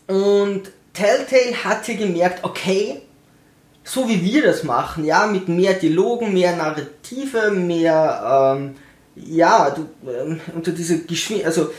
und 0.07 0.71
Telltale 0.93 1.65
hat 1.65 1.87
hier 1.87 1.97
gemerkt, 1.97 2.45
okay, 2.45 3.03
so 3.85 4.09
wie 4.09 4.23
wir 4.23 4.43
das 4.43 4.65
machen, 4.65 5.05
ja, 5.05 5.27
mit 5.27 5.49
mehr 5.49 5.75
Dialogen, 5.75 6.35
mehr 6.35 6.57
Narrative, 6.57 7.51
mehr, 7.51 8.57
ähm, 8.59 8.75
ja, 9.17 9.71
du, 9.71 9.89
ähm, 10.09 10.41
unter 10.55 10.73
dieser 10.73 10.97
Geschwindigkeit, 10.97 11.47
also 11.47 11.71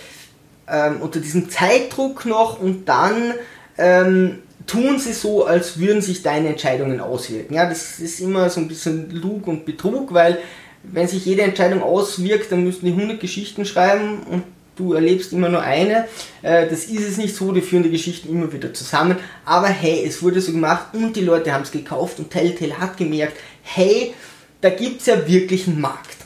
ähm, 0.67 1.01
unter 1.01 1.19
diesem 1.19 1.49
Zeitdruck 1.49 2.25
noch 2.25 2.59
und 2.59 2.85
dann 2.85 3.33
ähm, 3.77 4.39
tun 4.65 4.99
sie 4.99 5.13
so, 5.13 5.45
als 5.45 5.79
würden 5.79 6.01
sich 6.01 6.21
deine 6.21 6.49
Entscheidungen 6.49 6.99
auswirken. 6.99 7.53
Ja, 7.55 7.67
das 7.67 7.99
ist 7.99 8.19
immer 8.19 8.49
so 8.49 8.59
ein 8.59 8.67
bisschen 8.67 9.09
Lug 9.11 9.47
und 9.47 9.65
Betrug, 9.65 10.13
weil 10.13 10.39
wenn 10.83 11.07
sich 11.07 11.25
jede 11.25 11.41
Entscheidung 11.41 11.83
auswirkt, 11.83 12.51
dann 12.51 12.63
müssten 12.63 12.85
die 12.85 12.93
100 12.93 13.19
Geschichten 13.19 13.65
schreiben 13.65 14.23
und 14.29 14.43
du 14.75 14.93
erlebst 14.93 15.33
immer 15.33 15.49
nur 15.49 15.61
eine. 15.61 16.07
Äh, 16.41 16.67
das 16.69 16.85
ist 16.85 17.07
es 17.07 17.17
nicht 17.17 17.35
so, 17.35 17.51
die 17.51 17.61
führen 17.61 17.83
die 17.83 17.91
Geschichten 17.91 18.29
immer 18.29 18.51
wieder 18.51 18.73
zusammen. 18.73 19.17
Aber 19.45 19.67
hey, 19.67 20.03
es 20.05 20.23
wurde 20.23 20.41
so 20.41 20.51
gemacht 20.51 20.93
und 20.93 21.15
die 21.15 21.21
Leute 21.21 21.53
haben 21.53 21.63
es 21.63 21.71
gekauft 21.71 22.19
und 22.19 22.31
Telltale 22.31 22.77
hat 22.77 22.97
gemerkt, 22.97 23.37
hey, 23.61 24.13
da 24.61 24.69
gibt 24.69 25.01
es 25.01 25.07
ja 25.07 25.27
wirklich 25.27 25.67
einen 25.67 25.81
Markt. 25.81 26.17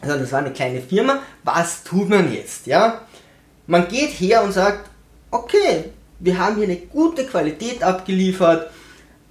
Also 0.00 0.18
das 0.18 0.30
war 0.30 0.38
eine 0.40 0.52
kleine 0.52 0.80
Firma, 0.80 1.20
was 1.42 1.82
tut 1.82 2.08
man 2.08 2.32
jetzt? 2.32 2.66
Ja? 2.66 3.02
Man 3.66 3.88
geht 3.88 4.10
her 4.10 4.44
und 4.44 4.52
sagt, 4.52 4.88
okay, 5.30 5.84
wir 6.20 6.38
haben 6.38 6.56
hier 6.56 6.64
eine 6.64 6.76
gute 6.76 7.26
Qualität 7.26 7.82
abgeliefert 7.82 8.70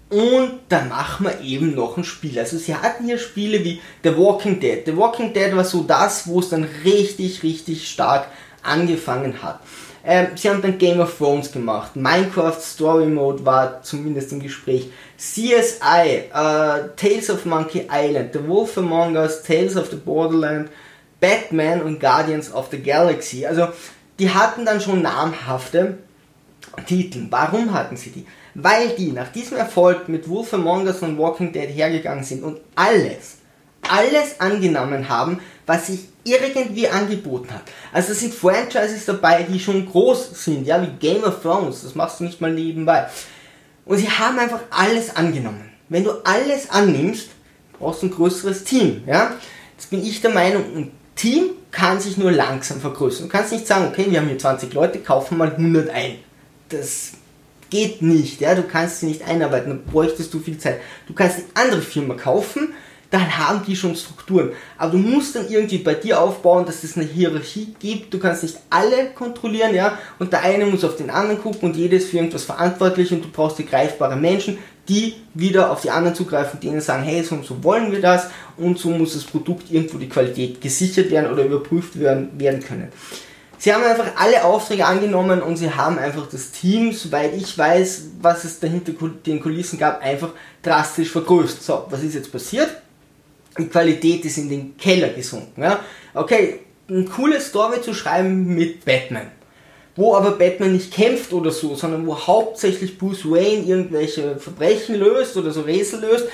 und 0.09 0.59
dann 0.69 0.89
machen 0.89 1.25
wir 1.25 1.41
eben 1.41 1.75
noch 1.75 1.97
ein 1.97 2.03
Spiel. 2.03 2.39
Also 2.39 2.57
sie 2.57 2.73
hatten 2.73 3.05
hier 3.05 3.17
Spiele 3.17 3.63
wie 3.63 3.81
The 4.03 4.15
Walking 4.15 4.59
Dead. 4.59 4.83
The 4.85 4.95
Walking 4.95 5.33
Dead 5.33 5.55
war 5.55 5.65
so 5.65 5.83
das, 5.83 6.27
wo 6.27 6.39
es 6.39 6.49
dann 6.49 6.65
richtig, 6.85 7.43
richtig 7.43 7.89
stark 7.89 8.27
angefangen 8.63 9.41
hat. 9.43 9.59
Ähm, 10.05 10.27
sie 10.35 10.49
haben 10.49 10.61
dann 10.61 10.77
Game 10.77 11.01
of 11.01 11.17
Thrones 11.17 11.51
gemacht. 11.51 11.97
Minecraft 11.97 12.57
Story 12.61 13.07
Mode 13.07 13.45
war 13.45 13.81
zumindest 13.81 14.31
im 14.31 14.39
Gespräch. 14.39 14.89
CSI, 15.17 16.29
äh, 16.33 16.89
Tales 16.95 17.29
of 17.29 17.43
Monkey 17.45 17.89
Island, 17.91 18.31
The 18.31 18.47
Wolf 18.47 18.77
Among 18.77 19.17
Us, 19.17 19.43
Tales 19.43 19.75
of 19.75 19.89
the 19.89 19.97
Borderland, 19.97 20.69
Batman 21.19 21.81
und 21.81 21.99
Guardians 21.99 22.53
of 22.53 22.69
the 22.71 22.81
Galaxy. 22.81 23.45
Also 23.45 23.67
die 24.19 24.29
hatten 24.29 24.63
dann 24.63 24.79
schon 24.79 25.01
namhafte 25.01 25.97
Titeln. 26.87 27.27
Warum 27.29 27.73
hatten 27.73 27.97
sie 27.97 28.11
die? 28.11 28.25
Weil 28.59 28.89
die 28.89 29.11
nach 29.11 29.31
diesem 29.31 29.57
Erfolg 29.57 30.09
mit 30.09 30.27
Wolf 30.27 30.51
Among 30.51 30.87
Us 30.87 31.03
und 31.03 31.19
Walking 31.19 31.51
Dead 31.51 31.69
hergegangen 31.69 32.23
sind 32.23 32.43
und 32.43 32.59
alles, 32.75 33.37
alles 33.87 34.39
angenommen 34.39 35.07
haben, 35.07 35.39
was 35.67 35.87
sich 35.87 36.07
irgendwie 36.23 36.87
angeboten 36.87 37.53
hat. 37.53 37.61
Also 37.93 38.13
es 38.13 38.19
sind 38.19 38.33
Franchises 38.33 39.05
dabei, 39.05 39.43
die 39.43 39.59
schon 39.59 39.85
groß 39.85 40.43
sind, 40.43 40.65
ja, 40.65 40.81
wie 40.81 40.89
Game 40.99 41.23
of 41.23 41.41
Thrones, 41.43 41.83
das 41.83 41.93
machst 41.93 42.19
du 42.19 42.23
nicht 42.23 42.41
mal 42.41 42.51
nebenbei. 42.51 43.07
Und 43.85 43.97
sie 43.97 44.09
haben 44.09 44.39
einfach 44.39 44.61
alles 44.71 45.15
angenommen. 45.15 45.69
Wenn 45.87 46.03
du 46.03 46.11
alles 46.25 46.69
annimmst, 46.71 47.29
brauchst 47.77 48.01
du 48.01 48.07
ein 48.07 48.11
größeres 48.11 48.63
Team, 48.63 49.03
ja. 49.05 49.35
Jetzt 49.77 49.91
bin 49.91 50.03
ich 50.03 50.19
der 50.19 50.31
Meinung, 50.31 50.63
ein 50.75 50.91
Team 51.15 51.51
kann 51.69 51.99
sich 51.99 52.17
nur 52.17 52.31
langsam 52.31 52.81
vergrößern. 52.81 53.27
Du 53.27 53.31
kannst 53.31 53.51
nicht 53.51 53.67
sagen, 53.67 53.89
okay, 53.89 54.07
wir 54.09 54.19
haben 54.19 54.27
hier 54.27 54.39
20 54.39 54.73
Leute, 54.73 54.97
kaufen 54.97 55.37
mal 55.37 55.51
100 55.51 55.89
ein 55.91 56.15
das 56.69 57.11
geht 57.69 58.01
nicht, 58.01 58.41
ja, 58.41 58.55
du 58.55 58.63
kannst 58.63 58.99
sie 58.99 59.07
nicht 59.07 59.27
einarbeiten, 59.27 59.69
dann 59.69 59.83
bräuchtest 59.83 60.33
du 60.33 60.39
viel 60.39 60.57
Zeit. 60.57 60.79
Du 61.07 61.13
kannst 61.13 61.37
eine 61.37 61.65
andere 61.67 61.81
Firma 61.81 62.15
kaufen, 62.15 62.73
dann 63.09 63.37
haben 63.37 63.63
die 63.65 63.75
schon 63.75 63.95
Strukturen. 63.95 64.51
Aber 64.77 64.91
du 64.91 64.97
musst 64.97 65.35
dann 65.35 65.49
irgendwie 65.49 65.77
bei 65.77 65.93
dir 65.93 66.21
aufbauen, 66.21 66.65
dass 66.65 66.83
es 66.83 66.97
eine 66.97 67.05
Hierarchie 67.05 67.73
gibt. 67.79 68.13
Du 68.13 68.19
kannst 68.19 68.43
nicht 68.43 68.57
alle 68.69 69.11
kontrollieren, 69.15 69.73
ja. 69.73 69.97
Und 70.19 70.33
der 70.33 70.41
eine 70.41 70.65
muss 70.65 70.83
auf 70.83 70.97
den 70.97 71.09
anderen 71.09 71.41
gucken 71.41 71.69
und 71.69 71.77
jedes 71.77 72.09
für 72.09 72.17
irgendwas 72.17 72.43
verantwortlich 72.43 73.11
und 73.13 73.23
du 73.23 73.29
brauchst 73.29 73.59
die 73.59 73.65
greifbare 73.65 74.17
Menschen, 74.17 74.57
die 74.89 75.15
wieder 75.33 75.71
auf 75.71 75.81
die 75.81 75.89
anderen 75.89 76.15
zugreifen, 76.15 76.59
denen 76.59 76.81
sagen, 76.81 77.03
hey, 77.03 77.23
so 77.23 77.35
und 77.35 77.45
so 77.45 77.63
wollen 77.63 77.91
wir 77.91 78.01
das 78.01 78.29
und 78.57 78.77
so 78.77 78.89
muss 78.89 79.13
das 79.13 79.23
Produkt 79.23 79.71
irgendwo 79.71 79.97
die 79.97 80.09
Qualität 80.09 80.61
gesichert 80.61 81.11
werden 81.11 81.31
oder 81.31 81.43
überprüft 81.43 81.99
werden, 81.99 82.29
werden 82.37 82.61
können. 82.61 82.89
Sie 83.59 83.73
haben 83.73 83.83
einfach 83.83 84.11
alle 84.15 84.43
Aufträge 84.43 84.85
angenommen 84.85 85.41
und 85.41 85.57
sie 85.57 85.71
haben 85.71 85.97
einfach 85.97 86.27
das 86.29 86.51
Team, 86.51 86.93
soweit 86.93 87.33
ich 87.35 87.57
weiß, 87.57 88.05
was 88.21 88.43
es 88.43 88.59
dahinter 88.59 88.93
den 89.25 89.39
Kulissen 89.39 89.79
gab, 89.79 90.01
einfach 90.03 90.29
drastisch 90.61 91.11
vergrößert. 91.11 91.63
So, 91.63 91.85
was 91.89 92.03
ist 92.03 92.13
jetzt 92.13 92.31
passiert? 92.31 92.69
Die 93.57 93.67
Qualität 93.67 94.23
ist 94.25 94.37
in 94.37 94.49
den 94.49 94.77
Keller 94.77 95.09
gesunken. 95.09 95.63
Ja? 95.63 95.79
Okay, 96.13 96.59
ein 96.89 97.09
cooles 97.09 97.47
Story 97.47 97.81
zu 97.81 97.95
schreiben 97.95 98.53
mit 98.53 98.85
Batman, 98.85 99.31
wo 99.95 100.15
aber 100.15 100.31
Batman 100.31 100.73
nicht 100.73 100.93
kämpft 100.93 101.33
oder 101.33 101.49
so, 101.49 101.73
sondern 101.75 102.05
wo 102.05 102.15
hauptsächlich 102.15 102.99
Bruce 102.99 103.25
Wayne 103.25 103.63
irgendwelche 103.63 104.37
Verbrechen 104.37 104.95
löst 104.95 105.35
oder 105.35 105.51
so 105.51 105.61
Rätsel 105.61 106.01
löst, 106.01 106.27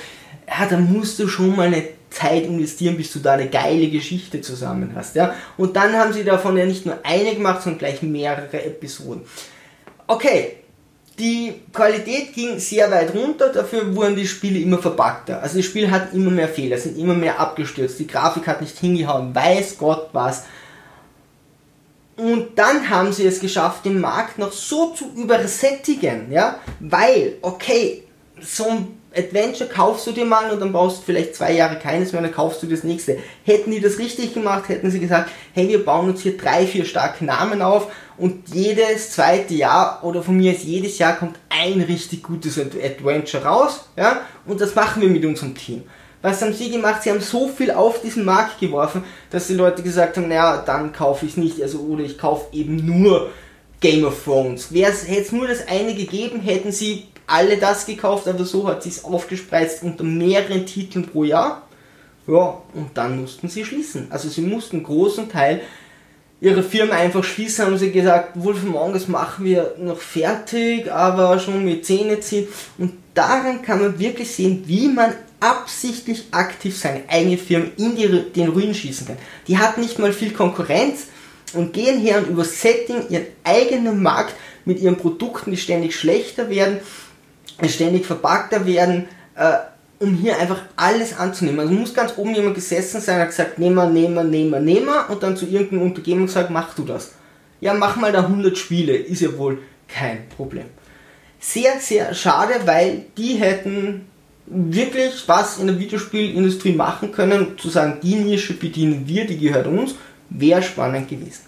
ja, 0.47 0.65
da 0.65 0.77
musst 0.77 1.19
du 1.19 1.27
schon 1.29 1.55
mal 1.55 1.67
eine 1.67 1.87
Zeit 2.13 2.43
investieren, 2.43 2.95
bis 2.95 3.11
du 3.11 3.19
da 3.19 3.33
eine 3.33 3.49
geile 3.49 3.89
Geschichte 3.89 4.41
zusammen 4.41 4.93
hast. 4.95 5.15
Ja? 5.15 5.33
Und 5.57 5.75
dann 5.75 5.93
haben 5.93 6.13
sie 6.13 6.23
davon 6.23 6.57
ja 6.57 6.65
nicht 6.65 6.85
nur 6.85 6.99
eine 7.03 7.33
gemacht, 7.35 7.63
sondern 7.63 7.79
gleich 7.79 8.01
mehrere 8.01 8.63
Episoden. 8.63 9.23
Okay, 10.07 10.57
die 11.19 11.61
Qualität 11.71 12.33
ging 12.33 12.59
sehr 12.59 12.89
weit 12.89 13.13
runter, 13.13 13.49
dafür 13.49 13.95
wurden 13.95 14.15
die 14.15 14.27
Spiele 14.27 14.59
immer 14.59 14.79
verpackter. 14.79 15.41
Also 15.41 15.57
das 15.57 15.65
Spiel 15.65 15.91
hat 15.91 16.13
immer 16.13 16.31
mehr 16.31 16.47
Fehler, 16.47 16.77
sind 16.77 16.97
immer 16.97 17.13
mehr 17.13 17.39
abgestürzt, 17.39 17.99
die 17.99 18.07
Grafik 18.07 18.47
hat 18.47 18.61
nicht 18.61 18.77
hingehauen, 18.77 19.33
weiß 19.33 19.77
Gott 19.77 20.09
was. 20.13 20.43
Und 22.15 22.57
dann 22.57 22.89
haben 22.89 23.11
sie 23.11 23.25
es 23.25 23.39
geschafft, 23.39 23.85
den 23.85 23.99
Markt 23.99 24.37
noch 24.37 24.51
so 24.51 24.93
zu 24.93 25.11
übersättigen, 25.15 26.31
ja, 26.31 26.59
weil, 26.79 27.37
okay, 27.41 28.03
so 28.39 28.67
ein 28.67 29.02
Adventure 29.15 29.69
kaufst 29.69 30.07
du 30.07 30.11
dir 30.11 30.25
mal 30.25 30.51
und 30.51 30.59
dann 30.59 30.71
brauchst 30.71 30.99
du 30.99 31.03
vielleicht 31.03 31.35
zwei 31.35 31.53
Jahre 31.53 31.77
keines 31.77 32.11
mehr, 32.11 32.21
dann 32.21 32.33
kaufst 32.33 32.63
du 32.63 32.67
das 32.67 32.83
nächste. 32.83 33.17
Hätten 33.43 33.71
die 33.71 33.79
das 33.79 33.99
richtig 33.99 34.33
gemacht, 34.33 34.69
hätten 34.69 34.89
sie 34.89 34.99
gesagt, 34.99 35.29
hey, 35.53 35.67
wir 35.67 35.85
bauen 35.85 36.09
uns 36.09 36.21
hier 36.21 36.37
drei, 36.37 36.65
vier 36.65 36.85
starke 36.85 37.23
Namen 37.23 37.61
auf 37.61 37.87
und 38.17 38.49
jedes 38.53 39.11
zweite 39.11 39.53
Jahr 39.53 40.03
oder 40.03 40.23
von 40.23 40.37
mir 40.37 40.53
ist 40.53 40.63
jedes 40.63 40.97
Jahr 40.97 41.15
kommt 41.15 41.37
ein 41.49 41.81
richtig 41.81 42.23
gutes 42.23 42.59
Adventure 42.59 43.43
raus, 43.43 43.85
ja, 43.95 44.21
und 44.45 44.59
das 44.59 44.75
machen 44.75 45.01
wir 45.01 45.09
mit 45.09 45.25
unserem 45.25 45.55
Team. 45.55 45.83
Was 46.21 46.41
haben 46.41 46.53
sie 46.53 46.71
gemacht? 46.71 47.03
Sie 47.03 47.11
haben 47.11 47.19
so 47.19 47.49
viel 47.49 47.69
auf 47.69 48.01
diesen 48.01 48.23
Markt 48.23 48.59
geworfen, 48.59 49.03
dass 49.29 49.47
die 49.47 49.55
Leute 49.55 49.83
gesagt 49.83 50.15
haben, 50.15 50.29
naja, 50.29 50.63
dann 50.65 50.93
kaufe 50.93 51.25
ich 51.25 51.33
es 51.33 51.37
nicht, 51.37 51.61
also 51.61 51.79
oder 51.79 52.03
ich 52.03 52.17
kaufe 52.17 52.45
eben 52.53 52.77
nur 52.77 53.29
Game 53.81 54.05
of 54.05 54.23
Thrones. 54.23 54.71
Wäre 54.71 54.93
es 54.93 55.31
nur 55.33 55.47
das 55.47 55.67
eine 55.67 55.93
gegeben, 55.93 56.39
hätten 56.39 56.71
sie 56.71 57.07
alle 57.27 57.57
das 57.57 57.85
gekauft, 57.85 58.27
aber 58.27 58.45
so 58.45 58.67
hat 58.67 58.83
sich 58.83 59.03
aufgespreizt 59.03 59.83
unter 59.83 60.03
mehreren 60.03 60.65
Titeln 60.65 61.05
pro 61.05 61.23
Jahr. 61.23 61.67
Ja, 62.27 62.61
und 62.73 62.91
dann 62.93 63.21
mussten 63.21 63.49
sie 63.49 63.65
schließen. 63.65 64.07
Also 64.09 64.29
sie 64.29 64.41
mussten 64.41 64.77
einen 64.77 64.85
großen 64.85 65.29
Teil 65.29 65.61
ihrer 66.43 66.63
Firma 66.63 66.95
einfach 66.95 67.23
schließen, 67.23 67.65
haben 67.65 67.77
sie 67.77 67.91
gesagt, 67.91 68.31
Wolfram 68.35 68.93
das 68.93 69.07
machen 69.07 69.45
wir 69.45 69.75
noch 69.77 69.99
fertig, 69.99 70.91
aber 70.91 71.39
schon 71.39 71.63
mit 71.63 71.85
Zähne 71.85 72.19
ziehen. 72.19 72.47
Und 72.77 72.93
daran 73.13 73.61
kann 73.61 73.81
man 73.81 73.97
wirklich 73.97 74.29
sehen, 74.29 74.63
wie 74.65 74.89
man 74.89 75.13
absichtlich 75.39 76.25
aktiv 76.31 76.77
seine 76.77 77.03
eigene 77.07 77.37
Firma 77.37 77.67
in 77.77 77.95
die, 77.95 78.07
den 78.33 78.49
Ruin 78.49 78.73
schießen 78.73 79.07
kann. 79.07 79.17
Die 79.47 79.57
hat 79.57 79.77
nicht 79.77 79.99
mal 79.99 80.11
viel 80.11 80.31
Konkurrenz 80.31 81.07
und 81.53 81.73
gehen 81.73 81.99
her 81.99 82.17
und 82.17 82.29
übersättigen 82.29 83.09
ihren 83.09 83.27
eigenen 83.43 84.01
Markt 84.01 84.35
mit 84.65 84.79
ihren 84.79 84.97
Produkten, 84.97 85.51
die 85.51 85.57
ständig 85.57 85.95
schlechter 85.95 86.49
werden, 86.49 86.79
ständig 87.69 88.05
verpackter 88.05 88.65
werden, 88.65 89.05
äh, 89.35 89.53
um 89.99 90.15
hier 90.15 90.37
einfach 90.37 90.61
alles 90.75 91.17
anzunehmen. 91.17 91.61
Also 91.61 91.73
muss 91.73 91.93
ganz 91.93 92.13
oben 92.17 92.35
jemand 92.35 92.55
gesessen 92.55 92.99
sein, 92.99 93.19
hat 93.19 93.29
gesagt, 93.29 93.59
nehmer, 93.59 93.87
nehmer, 93.87 94.23
nehmer, 94.23 94.59
nehmer 94.59 95.09
und 95.09 95.23
dann 95.23 95.37
zu 95.37 95.45
irgendeinem 95.45 95.83
Untergebenen 95.83 96.27
gesagt, 96.27 96.49
mach 96.49 96.75
du 96.75 96.83
das. 96.83 97.11
Ja, 97.61 97.73
mach 97.73 97.95
mal 97.95 98.11
da 98.11 98.23
100 98.23 98.57
Spiele, 98.57 98.95
ist 98.95 99.21
ja 99.21 99.37
wohl 99.37 99.59
kein 99.87 100.27
Problem. 100.29 100.65
Sehr, 101.39 101.79
sehr 101.79 102.13
schade, 102.13 102.53
weil 102.65 103.05
die 103.17 103.35
hätten 103.35 104.07
wirklich 104.45 105.23
was 105.27 105.59
in 105.59 105.67
der 105.67 105.79
Videospielindustrie 105.79 106.73
machen 106.73 107.11
können, 107.11 107.57
zu 107.57 107.69
sagen, 107.69 107.99
die 108.03 108.15
Nische 108.15 108.53
bedienen 108.53 109.07
wir, 109.07 109.25
die 109.25 109.37
gehört 109.37 109.67
uns, 109.67 109.95
wäre 110.29 110.61
spannend 110.61 111.09
gewesen. 111.09 111.43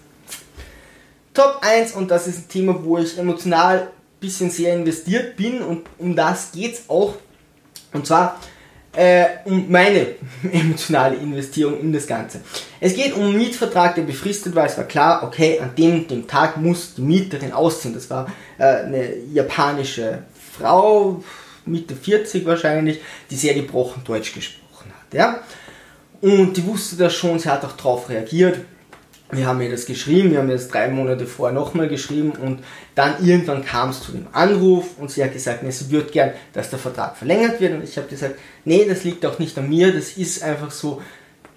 Top 1.34 1.58
1 1.60 1.92
und 1.92 2.10
das 2.10 2.26
ist 2.26 2.38
ein 2.38 2.48
Thema, 2.48 2.82
wo 2.82 2.96
ich 2.96 3.18
emotional 3.18 3.90
bisschen 4.20 4.50
sehr 4.50 4.74
investiert 4.74 5.36
bin 5.36 5.62
und 5.62 5.86
um 5.98 6.16
das 6.16 6.52
geht 6.52 6.74
es 6.74 6.84
auch. 6.88 7.14
Und 7.92 8.06
zwar 8.06 8.38
äh, 8.96 9.26
um 9.44 9.70
meine 9.70 10.14
emotionale 10.52 11.16
Investierung 11.16 11.78
in 11.80 11.92
das 11.92 12.06
Ganze. 12.06 12.40
Es 12.80 12.94
geht 12.94 13.14
um 13.14 13.22
einen 13.22 13.36
Mietvertrag, 13.36 13.94
der 13.94 14.02
befristet 14.02 14.54
war. 14.54 14.66
Es 14.66 14.76
war 14.76 14.84
klar, 14.84 15.22
okay, 15.22 15.60
an 15.60 15.74
dem, 15.76 16.08
dem 16.08 16.26
Tag 16.26 16.56
muss 16.56 16.94
die 16.94 17.02
Mieterin 17.02 17.52
ausziehen. 17.52 17.94
Das 17.94 18.08
war 18.10 18.26
äh, 18.58 18.64
eine 18.64 19.16
japanische 19.32 20.22
Frau, 20.58 21.22
Mitte 21.66 21.94
40 21.94 22.46
wahrscheinlich, 22.46 23.00
die 23.30 23.36
sehr 23.36 23.54
gebrochen 23.54 24.02
Deutsch 24.04 24.32
gesprochen 24.32 24.92
hat. 24.98 25.14
Ja? 25.14 25.40
Und 26.22 26.56
die 26.56 26.66
wusste 26.66 26.96
das 26.96 27.14
schon, 27.14 27.38
sie 27.38 27.50
hat 27.50 27.64
auch 27.64 27.72
darauf 27.72 28.08
reagiert. 28.08 28.60
Wir 29.32 29.46
haben 29.46 29.60
ihr 29.60 29.70
das 29.70 29.86
geschrieben, 29.86 30.30
wir 30.30 30.38
haben 30.38 30.48
ihr 30.48 30.54
das 30.54 30.68
drei 30.68 30.88
Monate 30.88 31.26
vorher 31.26 31.52
nochmal 31.52 31.88
geschrieben 31.88 32.30
und 32.30 32.60
dann 32.94 33.24
irgendwann 33.24 33.64
kam 33.64 33.90
es 33.90 34.00
zu 34.00 34.12
dem 34.12 34.28
Anruf 34.32 34.98
und 34.98 35.10
sie 35.10 35.24
hat 35.24 35.32
gesagt, 35.32 35.64
nee, 35.64 35.70
sie 35.70 35.90
würde 35.90 36.10
gern, 36.10 36.32
dass 36.52 36.70
der 36.70 36.78
Vertrag 36.78 37.16
verlängert 37.16 37.60
wird 37.60 37.74
und 37.74 37.82
ich 37.82 37.96
habe 37.96 38.06
gesagt, 38.06 38.36
nee, 38.64 38.84
das 38.88 39.02
liegt 39.02 39.26
auch 39.26 39.40
nicht 39.40 39.58
an 39.58 39.68
mir, 39.68 39.92
das 39.92 40.12
ist 40.12 40.44
einfach 40.44 40.70
so, 40.70 41.02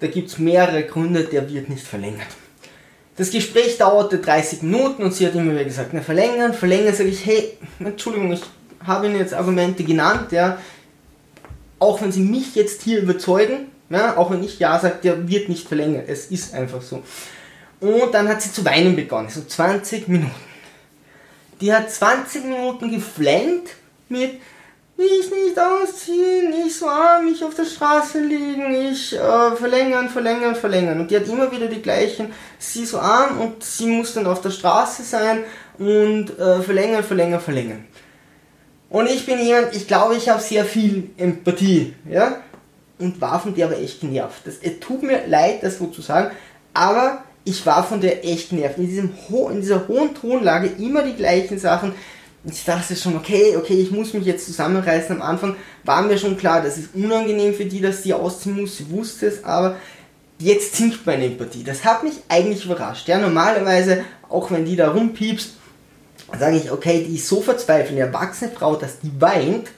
da 0.00 0.08
gibt 0.08 0.28
es 0.28 0.38
mehrere 0.38 0.82
Gründe, 0.82 1.24
der 1.24 1.48
wird 1.48 1.68
nicht 1.68 1.86
verlängert. 1.86 2.26
Das 3.16 3.30
Gespräch 3.30 3.78
dauerte 3.78 4.18
30 4.18 4.62
Minuten 4.62 5.02
und 5.02 5.14
sie 5.14 5.26
hat 5.26 5.34
immer 5.34 5.52
wieder 5.52 5.64
gesagt, 5.64 5.90
na 5.92 6.00
verlängern, 6.00 6.54
verlängern, 6.54 6.94
sage 6.94 7.10
ich, 7.10 7.24
hey, 7.24 7.56
Entschuldigung, 7.78 8.32
ich 8.32 8.40
habe 8.84 9.06
Ihnen 9.06 9.18
jetzt 9.18 9.34
Argumente 9.34 9.84
genannt, 9.84 10.32
ja, 10.32 10.58
auch 11.78 12.00
wenn 12.00 12.10
Sie 12.10 12.22
mich 12.22 12.54
jetzt 12.54 12.82
hier 12.82 13.00
überzeugen, 13.00 13.66
ja, 13.90 14.16
auch 14.16 14.30
wenn 14.30 14.42
ich 14.42 14.58
Ja 14.58 14.78
sage, 14.78 14.96
der 15.02 15.28
wird 15.28 15.48
nicht 15.48 15.68
verlängert, 15.68 16.08
es 16.08 16.26
ist 16.26 16.54
einfach 16.54 16.82
so. 16.82 17.02
Und 17.80 18.12
dann 18.12 18.28
hat 18.28 18.42
sie 18.42 18.52
zu 18.52 18.64
weinen 18.64 18.94
begonnen, 18.94 19.28
so 19.30 19.42
20 19.42 20.08
Minuten. 20.08 20.34
Die 21.60 21.72
hat 21.72 21.90
20 21.90 22.44
Minuten 22.44 22.90
geflennt 22.90 23.68
mit, 24.08 24.40
ich 24.96 25.30
nicht 25.30 25.58
ausziehen, 25.58 26.50
nicht 26.50 26.76
so 26.76 26.86
arm, 26.86 27.28
ich 27.28 27.42
auf 27.42 27.54
der 27.54 27.64
Straße 27.64 28.20
liegen, 28.20 28.74
ich 28.74 29.14
äh, 29.14 29.56
verlängern, 29.56 30.08
verlängern, 30.08 30.54
verlängern. 30.54 31.00
Und 31.00 31.10
die 31.10 31.16
hat 31.16 31.26
immer 31.26 31.50
wieder 31.50 31.68
die 31.68 31.80
gleichen, 31.80 32.32
sie 32.58 32.84
so 32.84 32.98
arm 32.98 33.40
und 33.40 33.62
sie 33.64 33.86
muss 33.86 34.12
dann 34.14 34.26
auf 34.26 34.42
der 34.42 34.50
Straße 34.50 35.02
sein 35.02 35.44
und 35.78 36.38
äh, 36.38 36.60
verlängern, 36.62 37.02
verlängern, 37.02 37.40
verlängern. 37.40 37.84
Und 38.90 39.08
ich 39.08 39.24
bin 39.24 39.38
jemand, 39.38 39.74
ich 39.74 39.86
glaube, 39.86 40.16
ich 40.16 40.28
habe 40.28 40.42
sehr 40.42 40.64
viel 40.64 41.10
Empathie, 41.16 41.94
ja, 42.08 42.36
und 42.98 43.20
war 43.20 43.40
von 43.40 43.54
der 43.54 43.66
aber 43.66 43.78
echt 43.78 44.00
genervt. 44.00 44.42
Es 44.46 44.58
tut 44.80 45.02
mir 45.02 45.26
leid, 45.26 45.62
das 45.62 45.78
so 45.78 45.86
zu 45.86 46.02
sagen, 46.02 46.32
aber 46.74 47.22
ich 47.44 47.64
war 47.66 47.84
von 47.84 48.00
der 48.00 48.24
echt 48.24 48.50
genervt. 48.50 48.78
In, 48.78 48.86
diesem 48.86 49.10
in 49.50 49.60
dieser 49.60 49.88
hohen 49.88 50.14
Tonlage 50.14 50.70
immer 50.78 51.02
die 51.02 51.14
gleichen 51.14 51.58
Sachen. 51.58 51.92
Und 52.42 52.52
ich 52.52 52.64
dachte 52.64 52.96
schon, 52.96 53.16
okay, 53.16 53.56
okay, 53.56 53.74
ich 53.74 53.90
muss 53.90 54.14
mich 54.14 54.24
jetzt 54.24 54.46
zusammenreißen. 54.46 55.16
Am 55.16 55.22
Anfang 55.22 55.56
war 55.84 56.02
mir 56.02 56.18
schon 56.18 56.36
klar, 56.36 56.62
das 56.62 56.78
ist 56.78 56.94
unangenehm 56.94 57.54
für 57.54 57.66
die, 57.66 57.80
dass 57.80 58.02
die 58.02 58.14
ausziehen 58.14 58.60
muss. 58.60 58.78
Sie 58.78 58.90
wusste 58.90 59.26
es, 59.26 59.44
aber 59.44 59.76
jetzt 60.38 60.76
sinkt 60.76 61.06
meine 61.06 61.26
Empathie. 61.26 61.64
Das 61.64 61.84
hat 61.84 62.02
mich 62.02 62.14
eigentlich 62.28 62.64
überrascht. 62.64 63.08
Ja, 63.08 63.18
normalerweise, 63.18 64.04
auch 64.28 64.50
wenn 64.50 64.64
die 64.64 64.76
da 64.76 64.90
rumpiepst, 64.90 65.52
sage 66.38 66.56
ich, 66.56 66.70
okay, 66.70 67.04
die 67.06 67.16
ist 67.16 67.28
so 67.28 67.40
verzweifelt, 67.40 67.90
eine 67.90 68.06
erwachsene 68.06 68.50
Frau, 68.50 68.76
dass 68.76 69.00
die 69.00 69.12
weint 69.20 69.68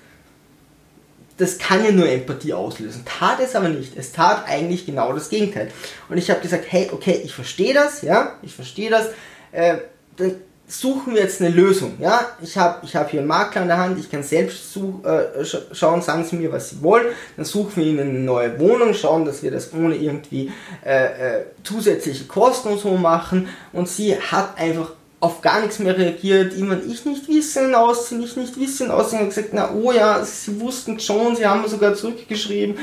das 1.42 1.58
kann 1.58 1.84
ja 1.84 1.90
nur 1.90 2.08
Empathie 2.08 2.52
auslösen. 2.52 3.04
Tat 3.04 3.40
es 3.40 3.56
aber 3.56 3.68
nicht. 3.68 3.96
Es 3.96 4.12
tat 4.12 4.44
eigentlich 4.46 4.86
genau 4.86 5.12
das 5.12 5.28
Gegenteil. 5.28 5.72
Und 6.08 6.16
ich 6.16 6.30
habe 6.30 6.40
gesagt, 6.40 6.66
hey, 6.68 6.88
okay, 6.92 7.20
ich 7.24 7.34
verstehe 7.34 7.74
das, 7.74 8.02
ja, 8.02 8.34
ich 8.42 8.54
verstehe 8.54 8.90
das. 8.90 9.08
Äh, 9.50 9.78
dann 10.16 10.36
suchen 10.68 11.14
wir 11.14 11.22
jetzt 11.22 11.40
eine 11.40 11.50
Lösung, 11.50 11.96
ja. 11.98 12.28
Ich 12.40 12.56
habe 12.56 12.78
ich 12.84 12.94
hab 12.94 13.10
hier 13.10 13.18
einen 13.18 13.28
Makler 13.28 13.62
in 13.62 13.68
der 13.68 13.78
Hand, 13.78 13.98
ich 13.98 14.08
kann 14.08 14.22
selbst 14.22 14.72
such, 14.72 15.04
äh, 15.04 15.44
sch 15.44 15.56
schauen, 15.72 16.00
sagen 16.00 16.24
Sie 16.24 16.36
mir, 16.36 16.52
was 16.52 16.70
Sie 16.70 16.80
wollen. 16.80 17.06
Dann 17.36 17.44
suchen 17.44 17.72
wir 17.74 17.84
Ihnen 17.84 18.08
eine 18.08 18.20
neue 18.20 18.60
Wohnung, 18.60 18.94
schauen, 18.94 19.24
dass 19.24 19.42
wir 19.42 19.50
das 19.50 19.74
ohne 19.74 19.96
irgendwie 19.96 20.52
äh, 20.86 21.40
äh, 21.40 21.44
zusätzliche 21.64 22.26
Kosten 22.26 22.68
und 22.68 22.78
so 22.78 22.96
machen. 22.96 23.48
Und 23.72 23.88
sie 23.88 24.16
hat 24.16 24.58
einfach 24.58 24.92
auf 25.22 25.40
gar 25.40 25.60
nichts 25.60 25.78
mehr 25.78 25.96
reagiert, 25.96 26.52
immer 26.52 26.78
ich 26.82 27.04
nicht 27.04 27.28
wissen 27.28 27.76
aussehen, 27.76 28.20
ich 28.24 28.36
nicht 28.36 28.58
wissen 28.58 28.90
aussehen, 28.90 29.20
und 29.20 29.28
gesagt, 29.28 29.50
na 29.52 29.72
oh 29.72 29.92
ja, 29.92 30.24
sie 30.24 30.60
wussten 30.60 30.98
schon, 30.98 31.36
sie 31.36 31.46
haben 31.46 31.66
sogar 31.68 31.94
zurückgeschrieben, 31.94 32.76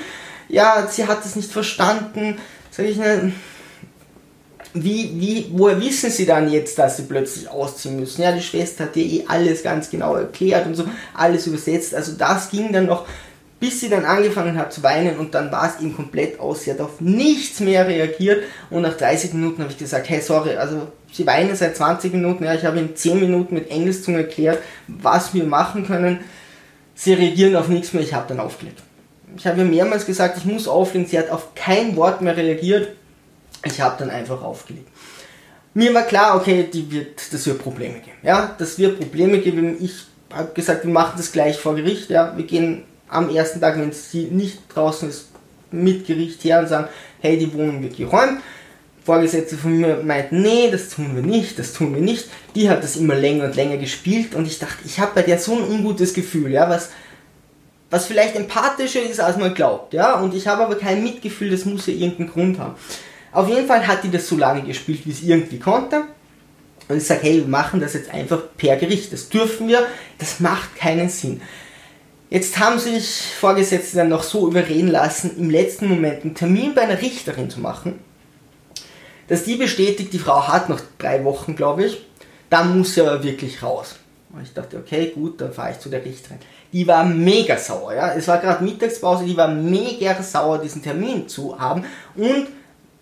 ja, 0.47 0.87
sie 0.89 1.05
hat 1.05 1.25
es 1.25 1.35
nicht 1.35 1.51
verstanden, 1.51 2.37
sag 2.71 2.85
ich, 2.85 2.95
na, 2.95 3.29
wie, 4.73 5.19
wie, 5.19 5.47
woher 5.51 5.81
wissen 5.81 6.09
sie 6.11 6.25
dann 6.25 6.49
jetzt, 6.49 6.79
dass 6.79 6.95
sie 6.95 7.03
plötzlich 7.03 7.49
ausziehen 7.49 7.99
müssen? 7.99 8.21
Ja, 8.21 8.31
die 8.31 8.41
Schwester 8.41 8.85
hat 8.85 8.95
dir 8.95 9.03
eh 9.03 9.25
alles 9.27 9.61
ganz 9.61 9.89
genau 9.89 10.15
erklärt 10.15 10.65
und 10.65 10.75
so, 10.75 10.85
alles 11.13 11.45
übersetzt, 11.45 11.93
also 11.93 12.13
das 12.13 12.49
ging 12.49 12.71
dann 12.71 12.85
noch 12.85 13.05
bis 13.59 13.81
sie 13.81 13.89
dann 13.89 14.05
angefangen 14.05 14.57
hat 14.57 14.71
zu 14.71 14.83
weinen 14.83 15.17
und 15.17 15.35
dann 15.35 15.51
war 15.51 15.67
es 15.67 15.81
ihm 15.81 15.95
komplett 15.95 16.39
aus. 16.39 16.63
Sie 16.63 16.71
hat 16.71 16.79
auf 16.79 17.01
nichts 17.01 17.59
mehr 17.59 17.87
reagiert 17.87 18.43
und 18.69 18.83
nach 18.83 18.95
30 18.95 19.33
Minuten 19.33 19.61
habe 19.61 19.71
ich 19.71 19.77
gesagt, 19.77 20.09
hey, 20.09 20.21
sorry, 20.21 20.55
also 20.55 20.87
sie 21.11 21.27
weinen 21.27 21.55
seit 21.55 21.75
20 21.75 22.13
Minuten, 22.13 22.45
ja, 22.45 22.53
ich 22.53 22.63
habe 22.63 22.79
ihm 22.79 22.95
10 22.95 23.19
Minuten 23.19 23.55
mit 23.55 23.69
Engelszunge 23.69 24.19
erklärt, 24.19 24.59
was 24.87 25.33
wir 25.33 25.43
machen 25.43 25.85
können. 25.85 26.19
Sie 26.95 27.13
reagieren 27.13 27.55
auf 27.55 27.67
nichts 27.67 27.93
mehr, 27.93 28.03
ich 28.03 28.13
habe 28.13 28.27
dann 28.29 28.39
aufgelegt. 28.39 28.81
Ich 29.37 29.45
habe 29.45 29.59
ihr 29.59 29.65
mehrmals 29.65 30.05
gesagt, 30.05 30.37
ich 30.37 30.45
muss 30.45 30.67
auflegen, 30.67 31.07
sie 31.07 31.19
hat 31.19 31.29
auf 31.29 31.53
kein 31.53 31.95
Wort 31.95 32.21
mehr 32.21 32.35
reagiert. 32.35 32.95
Ich 33.65 33.81
habe 33.81 33.95
dann 33.99 34.09
einfach 34.09 34.41
aufgelegt. 34.41 34.87
Mir 35.73 35.93
war 35.93 36.03
klar, 36.03 36.35
okay, 36.35 36.67
die 36.71 36.91
wird, 36.91 37.21
das 37.31 37.45
wird 37.45 37.59
Probleme 37.59 37.95
geben. 37.95 38.17
Ja, 38.23 38.55
das 38.57 38.79
wird 38.79 38.99
Probleme 38.99 39.39
geben. 39.39 39.77
Ich 39.79 40.05
habe 40.33 40.51
gesagt, 40.53 40.85
wir 40.85 40.91
machen 40.91 41.13
das 41.17 41.31
gleich 41.31 41.57
vor 41.57 41.75
Gericht. 41.75 42.09
Ja, 42.09 42.35
wir 42.35 42.45
gehen 42.45 42.83
am 43.09 43.29
ersten 43.33 43.59
Tag, 43.61 43.79
wenn 43.79 43.91
sie 43.91 44.25
nicht 44.25 44.59
draußen 44.73 45.09
ist, 45.09 45.29
mit 45.71 46.07
Gericht 46.07 46.43
her 46.43 46.59
und 46.59 46.67
sagen, 46.67 46.87
hey, 47.19 47.37
die 47.37 47.53
Wohnung 47.53 47.81
wird 47.81 47.97
geräumt. 47.97 48.39
Vorgesetzte 49.03 49.57
von 49.57 49.79
mir 49.79 50.01
meinten, 50.03 50.41
nee, 50.41 50.69
das 50.71 50.89
tun 50.89 51.15
wir 51.15 51.23
nicht, 51.23 51.57
das 51.57 51.73
tun 51.73 51.93
wir 51.95 52.01
nicht. 52.01 52.27
Die 52.55 52.69
hat 52.69 52.83
das 52.83 52.95
immer 52.95 53.15
länger 53.15 53.45
und 53.45 53.55
länger 53.55 53.77
gespielt 53.77 54.35
und 54.35 54.45
ich 54.45 54.59
dachte, 54.59 54.83
ich 54.85 54.99
habe 54.99 55.11
bei 55.15 55.21
der 55.23 55.39
so 55.39 55.53
ein 55.55 55.63
ungutes 55.63 56.13
Gefühl, 56.13 56.51
ja, 56.51 56.69
was, 56.69 56.89
was 57.89 58.05
vielleicht 58.05 58.35
empathischer 58.35 59.01
ist, 59.01 59.19
als 59.19 59.37
man 59.37 59.53
glaubt, 59.53 59.93
ja, 59.93 60.19
und 60.19 60.35
ich 60.35 60.47
habe 60.47 60.63
aber 60.63 60.75
kein 60.75 61.03
Mitgefühl, 61.03 61.49
das 61.49 61.65
muss 61.65 61.87
ja 61.87 61.93
irgendeinen 61.93 62.29
Grund 62.29 62.59
haben. 62.59 62.75
Auf 63.31 63.47
jeden 63.47 63.67
Fall 63.67 63.87
hat 63.87 64.03
die 64.03 64.11
das 64.11 64.27
so 64.27 64.37
lange 64.37 64.63
gespielt, 64.63 65.01
wie 65.05 65.11
es 65.11 65.21
irgendwie 65.21 65.59
konnte. 65.59 66.03
Und 66.87 66.97
ich 66.97 67.03
sage, 67.03 67.21
hey, 67.23 67.37
wir 67.37 67.47
machen 67.47 67.79
das 67.79 67.93
jetzt 67.93 68.11
einfach 68.11 68.41
per 68.57 68.75
Gericht. 68.77 69.13
Das 69.13 69.29
dürfen 69.29 69.67
wir, 69.67 69.85
das 70.17 70.39
macht 70.39 70.75
keinen 70.75 71.09
Sinn. 71.09 71.41
Jetzt 72.29 72.59
haben 72.59 72.77
sich 72.77 73.33
Vorgesetzte 73.39 73.97
dann 73.97 74.09
noch 74.09 74.21
so 74.21 74.47
überreden 74.47 74.89
lassen, 74.89 75.31
im 75.37 75.49
letzten 75.49 75.87
Moment 75.87 76.23
einen 76.23 76.35
Termin 76.35 76.75
bei 76.75 76.81
einer 76.81 77.01
Richterin 77.01 77.49
zu 77.49 77.59
machen, 77.59 77.99
dass 79.27 79.45
die 79.45 79.55
bestätigt, 79.55 80.13
die 80.13 80.19
Frau 80.19 80.47
hat 80.47 80.69
noch 80.69 80.79
drei 80.99 81.23
Wochen, 81.23 81.55
glaube 81.55 81.85
ich, 81.85 82.05
dann 82.51 82.77
muss 82.77 82.93
sie 82.93 83.01
aber 83.01 83.23
wirklich 83.23 83.63
raus. 83.63 83.95
Und 84.31 84.43
ich 84.43 84.53
dachte, 84.53 84.77
okay, 84.77 85.11
gut, 85.13 85.41
dann 85.41 85.51
fahre 85.51 85.71
ich 85.71 85.79
zu 85.79 85.89
der 85.89 86.05
Richterin. 86.05 86.37
Die 86.71 86.85
war 86.85 87.03
mega 87.03 87.57
sauer, 87.57 87.95
ja. 87.95 88.13
Es 88.13 88.27
war 88.27 88.37
gerade 88.37 88.63
Mittagspause, 88.63 89.25
die 89.25 89.35
war 89.35 89.47
mega 89.47 90.21
sauer, 90.21 90.59
diesen 90.59 90.83
Termin 90.83 91.27
zu 91.27 91.59
haben. 91.59 91.83
Und 92.15 92.47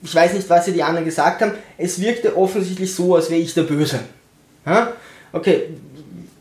ich 0.01 0.15
weiß 0.15 0.33
nicht, 0.33 0.49
was 0.49 0.65
sie 0.65 0.71
die 0.71 0.83
anderen 0.83 1.03
gesagt 1.03 1.41
haben, 1.41 1.51
es 1.77 1.99
wirkte 1.99 2.37
offensichtlich 2.37 2.95
so, 2.95 3.15
als 3.15 3.29
wäre 3.29 3.41
ich 3.41 3.53
der 3.53 3.63
Böse. 3.63 3.99
Ja? 4.65 4.93
Okay, 5.33 5.63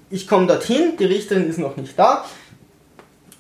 ich 0.09 0.29
komme 0.29 0.47
dorthin, 0.47 0.97
die 0.97 1.05
Richterin 1.05 1.51
ist 1.51 1.59
noch 1.59 1.77
nicht 1.77 1.99
da 1.99 2.25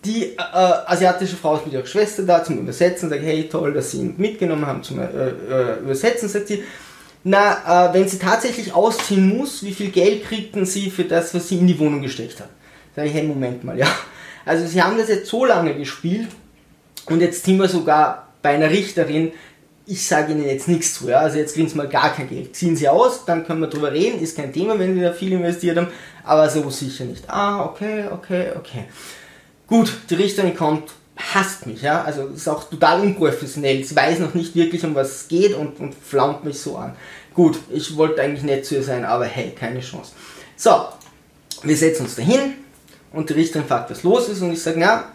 die 0.06 0.36
äh, 0.36 0.38
asiatische 0.42 1.36
Frau 1.36 1.56
ist 1.56 1.66
mit 1.66 1.74
ihrer 1.74 1.86
Schwester 1.86 2.22
da 2.22 2.42
zum 2.42 2.58
Übersetzen, 2.58 3.10
sagt, 3.10 3.22
hey, 3.22 3.48
toll, 3.48 3.72
dass 3.72 3.90
sie 3.90 3.98
ihn 3.98 4.14
mitgenommen 4.16 4.66
haben 4.66 4.82
zum 4.82 5.00
äh, 5.00 5.04
äh, 5.04 5.78
Übersetzen, 5.80 6.28
sagt 6.28 6.48
sie, 6.48 6.62
na, 7.24 7.88
äh, 7.90 7.94
wenn 7.94 8.08
sie 8.08 8.18
tatsächlich 8.18 8.72
ausziehen 8.72 9.36
muss, 9.36 9.64
wie 9.64 9.72
viel 9.72 9.90
Geld 9.90 10.24
kriegten 10.24 10.64
sie 10.64 10.90
für 10.90 11.04
das, 11.04 11.34
was 11.34 11.48
sie 11.48 11.58
in 11.58 11.66
die 11.66 11.78
Wohnung 11.78 12.00
gesteckt 12.00 12.38
hat? 12.40 12.50
Sag 12.94 13.06
ich, 13.06 13.14
hey, 13.14 13.24
Moment 13.24 13.64
mal, 13.64 13.76
ja. 13.76 13.88
Also 14.44 14.64
sie 14.66 14.80
haben 14.80 14.96
das 14.96 15.08
jetzt 15.08 15.28
so 15.28 15.44
lange 15.44 15.74
gespielt 15.74 16.28
und 17.06 17.20
jetzt 17.20 17.44
sind 17.44 17.58
wir 17.58 17.68
sogar 17.68 18.28
bei 18.42 18.50
einer 18.50 18.70
Richterin, 18.70 19.32
ich 19.88 20.06
sage 20.06 20.32
Ihnen 20.32 20.44
jetzt 20.44 20.68
nichts 20.68 20.94
zu, 20.94 21.08
ja. 21.08 21.18
Also 21.18 21.38
jetzt 21.38 21.54
kriegen 21.54 21.68
Sie 21.68 21.76
mal 21.76 21.88
gar 21.88 22.14
kein 22.14 22.28
Geld. 22.28 22.54
Ziehen 22.54 22.76
Sie 22.76 22.88
aus, 22.88 23.24
dann 23.24 23.46
können 23.46 23.60
wir 23.60 23.68
drüber 23.68 23.92
reden, 23.92 24.20
ist 24.20 24.36
kein 24.36 24.52
Thema, 24.52 24.78
wenn 24.78 24.94
Sie 24.94 25.00
da 25.00 25.12
viel 25.12 25.32
investiert 25.32 25.76
haben, 25.76 25.88
aber 26.24 26.48
so 26.48 26.68
sicher 26.70 27.04
nicht. 27.04 27.28
Ah, 27.28 27.64
okay, 27.64 28.04
okay, 28.12 28.52
okay. 28.56 28.84
Gut, 29.66 29.92
die 30.11 30.14
Richterin 30.14 30.57
kommt, 30.57 30.92
hasst 31.16 31.66
mich, 31.66 31.83
ja. 31.83 32.02
Also 32.02 32.26
ist 32.26 32.48
auch 32.48 32.64
total 32.64 33.00
unprofessionell. 33.00 33.83
Sie 33.85 33.96
weiß 33.96 34.20
noch 34.20 34.35
nicht 34.35 34.55
wirklich, 34.55 34.85
um 34.85 34.94
was 34.94 35.11
es 35.11 35.29
geht 35.29 35.55
und, 35.55 35.81
und 35.81 35.94
flaumt 35.94 36.44
mich 36.44 36.61
so 36.61 36.76
an. 36.76 36.94
Gut, 37.35 37.59
ich 37.70 37.96
wollte 37.96 38.22
eigentlich 38.22 38.44
nett 38.44 38.64
zu 38.64 38.76
ihr 38.76 38.83
sein, 38.83 39.05
aber 39.05 39.26
hey, 39.26 39.50
keine 39.50 39.81
Chance. 39.81 40.12
So, 40.57 40.87
wir 41.62 41.76
setzen 41.76 42.05
uns 42.05 42.14
dahin 42.14 42.55
und 43.12 43.29
die 43.29 43.35
Richterin 43.35 43.66
fragt, 43.66 43.90
was 43.90 44.02
los 44.02 44.29
ist 44.29 44.40
und 44.40 44.52
ich 44.52 44.62
sage, 44.62 44.81
ja, 44.81 45.12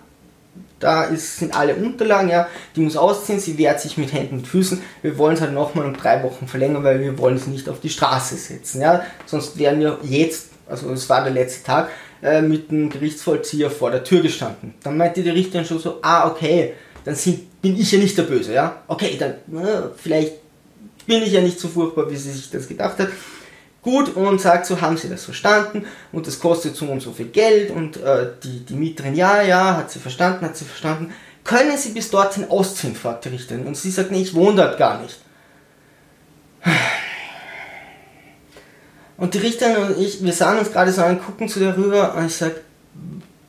da 0.79 1.03
ist, 1.03 1.37
sind 1.37 1.55
alle 1.55 1.75
Unterlagen, 1.75 2.29
ja, 2.29 2.47
die 2.75 2.81
muss 2.81 2.97
ausziehen, 2.97 3.39
sie 3.39 3.57
wehrt 3.57 3.79
sich 3.79 3.97
mit 3.97 4.11
Händen 4.11 4.39
und 4.39 4.47
Füßen. 4.47 4.81
Wir 5.01 5.17
wollen 5.17 5.35
es 5.35 5.41
halt 5.41 5.53
nochmal 5.53 5.85
um 5.85 5.95
drei 5.95 6.23
Wochen 6.23 6.47
verlängern, 6.47 6.83
weil 6.83 6.99
wir 6.99 7.17
wollen 7.17 7.37
sie 7.37 7.51
nicht 7.51 7.69
auf 7.69 7.79
die 7.79 7.89
Straße 7.89 8.35
setzen, 8.35 8.81
ja. 8.81 9.03
Sonst 9.25 9.57
wären 9.57 9.79
wir 9.79 9.99
jetzt, 10.03 10.49
also 10.67 10.91
es 10.91 11.09
war 11.09 11.23
der 11.23 11.33
letzte 11.33 11.63
Tag, 11.63 11.89
äh, 12.21 12.41
mit 12.41 12.71
dem 12.71 12.89
Gerichtsvollzieher 12.89 13.69
vor 13.69 13.91
der 13.91 14.03
Tür 14.03 14.21
gestanden. 14.21 14.73
Dann 14.83 14.97
meinte 14.97 15.23
die 15.23 15.29
Richterin 15.29 15.65
schon 15.65 15.79
so, 15.79 15.99
ah, 16.01 16.27
okay, 16.27 16.73
dann 17.03 17.15
sind, 17.15 17.61
bin 17.61 17.79
ich 17.79 17.91
ja 17.91 17.99
nicht 17.99 18.17
der 18.17 18.23
Böse, 18.23 18.53
ja. 18.53 18.83
Okay, 18.87 19.17
dann, 19.19 19.31
äh, 19.63 19.89
vielleicht 19.95 20.33
bin 21.05 21.23
ich 21.23 21.31
ja 21.31 21.41
nicht 21.41 21.59
so 21.59 21.67
furchtbar, 21.67 22.09
wie 22.09 22.15
sie 22.15 22.31
sich 22.31 22.49
das 22.49 22.67
gedacht 22.67 22.99
hat 22.99 23.09
gut 23.81 24.15
und 24.15 24.39
sagt 24.39 24.65
so, 24.65 24.79
haben 24.79 24.97
Sie 24.97 25.09
das 25.09 25.25
verstanden 25.25 25.85
und 26.11 26.27
das 26.27 26.39
kostet 26.39 26.75
so 26.75 26.85
und 26.85 27.01
so 27.01 27.11
viel 27.11 27.27
Geld 27.27 27.71
und 27.71 27.97
äh, 27.97 28.27
die, 28.43 28.59
die 28.59 28.73
Mieterin, 28.73 29.15
ja, 29.15 29.41
ja, 29.41 29.77
hat 29.77 29.91
sie 29.91 29.99
verstanden, 29.99 30.45
hat 30.45 30.55
sie 30.57 30.65
verstanden. 30.65 31.13
Können 31.43 31.75
Sie 31.77 31.89
bis 31.89 32.11
dorthin 32.11 32.49
ausziehen, 32.49 32.95
fragt 32.95 33.25
die 33.25 33.29
Richterin. 33.29 33.65
Und 33.65 33.75
sie 33.75 33.89
sagt, 33.89 34.11
nee, 34.11 34.21
ich 34.21 34.35
wohne 34.35 34.57
dort 34.57 34.77
gar 34.77 35.01
nicht. 35.01 35.17
Und 39.21 39.35
die 39.35 39.37
Richterin 39.37 39.75
und 39.83 39.99
ich, 39.99 40.23
wir 40.23 40.33
sahen 40.33 40.57
uns 40.57 40.71
gerade 40.71 40.91
so 40.91 41.03
an, 41.03 41.21
gucken 41.21 41.47
zu 41.47 41.59
der 41.59 41.77
rüber 41.77 42.15
und 42.15 42.25
ich 42.25 42.35
sag, 42.35 42.53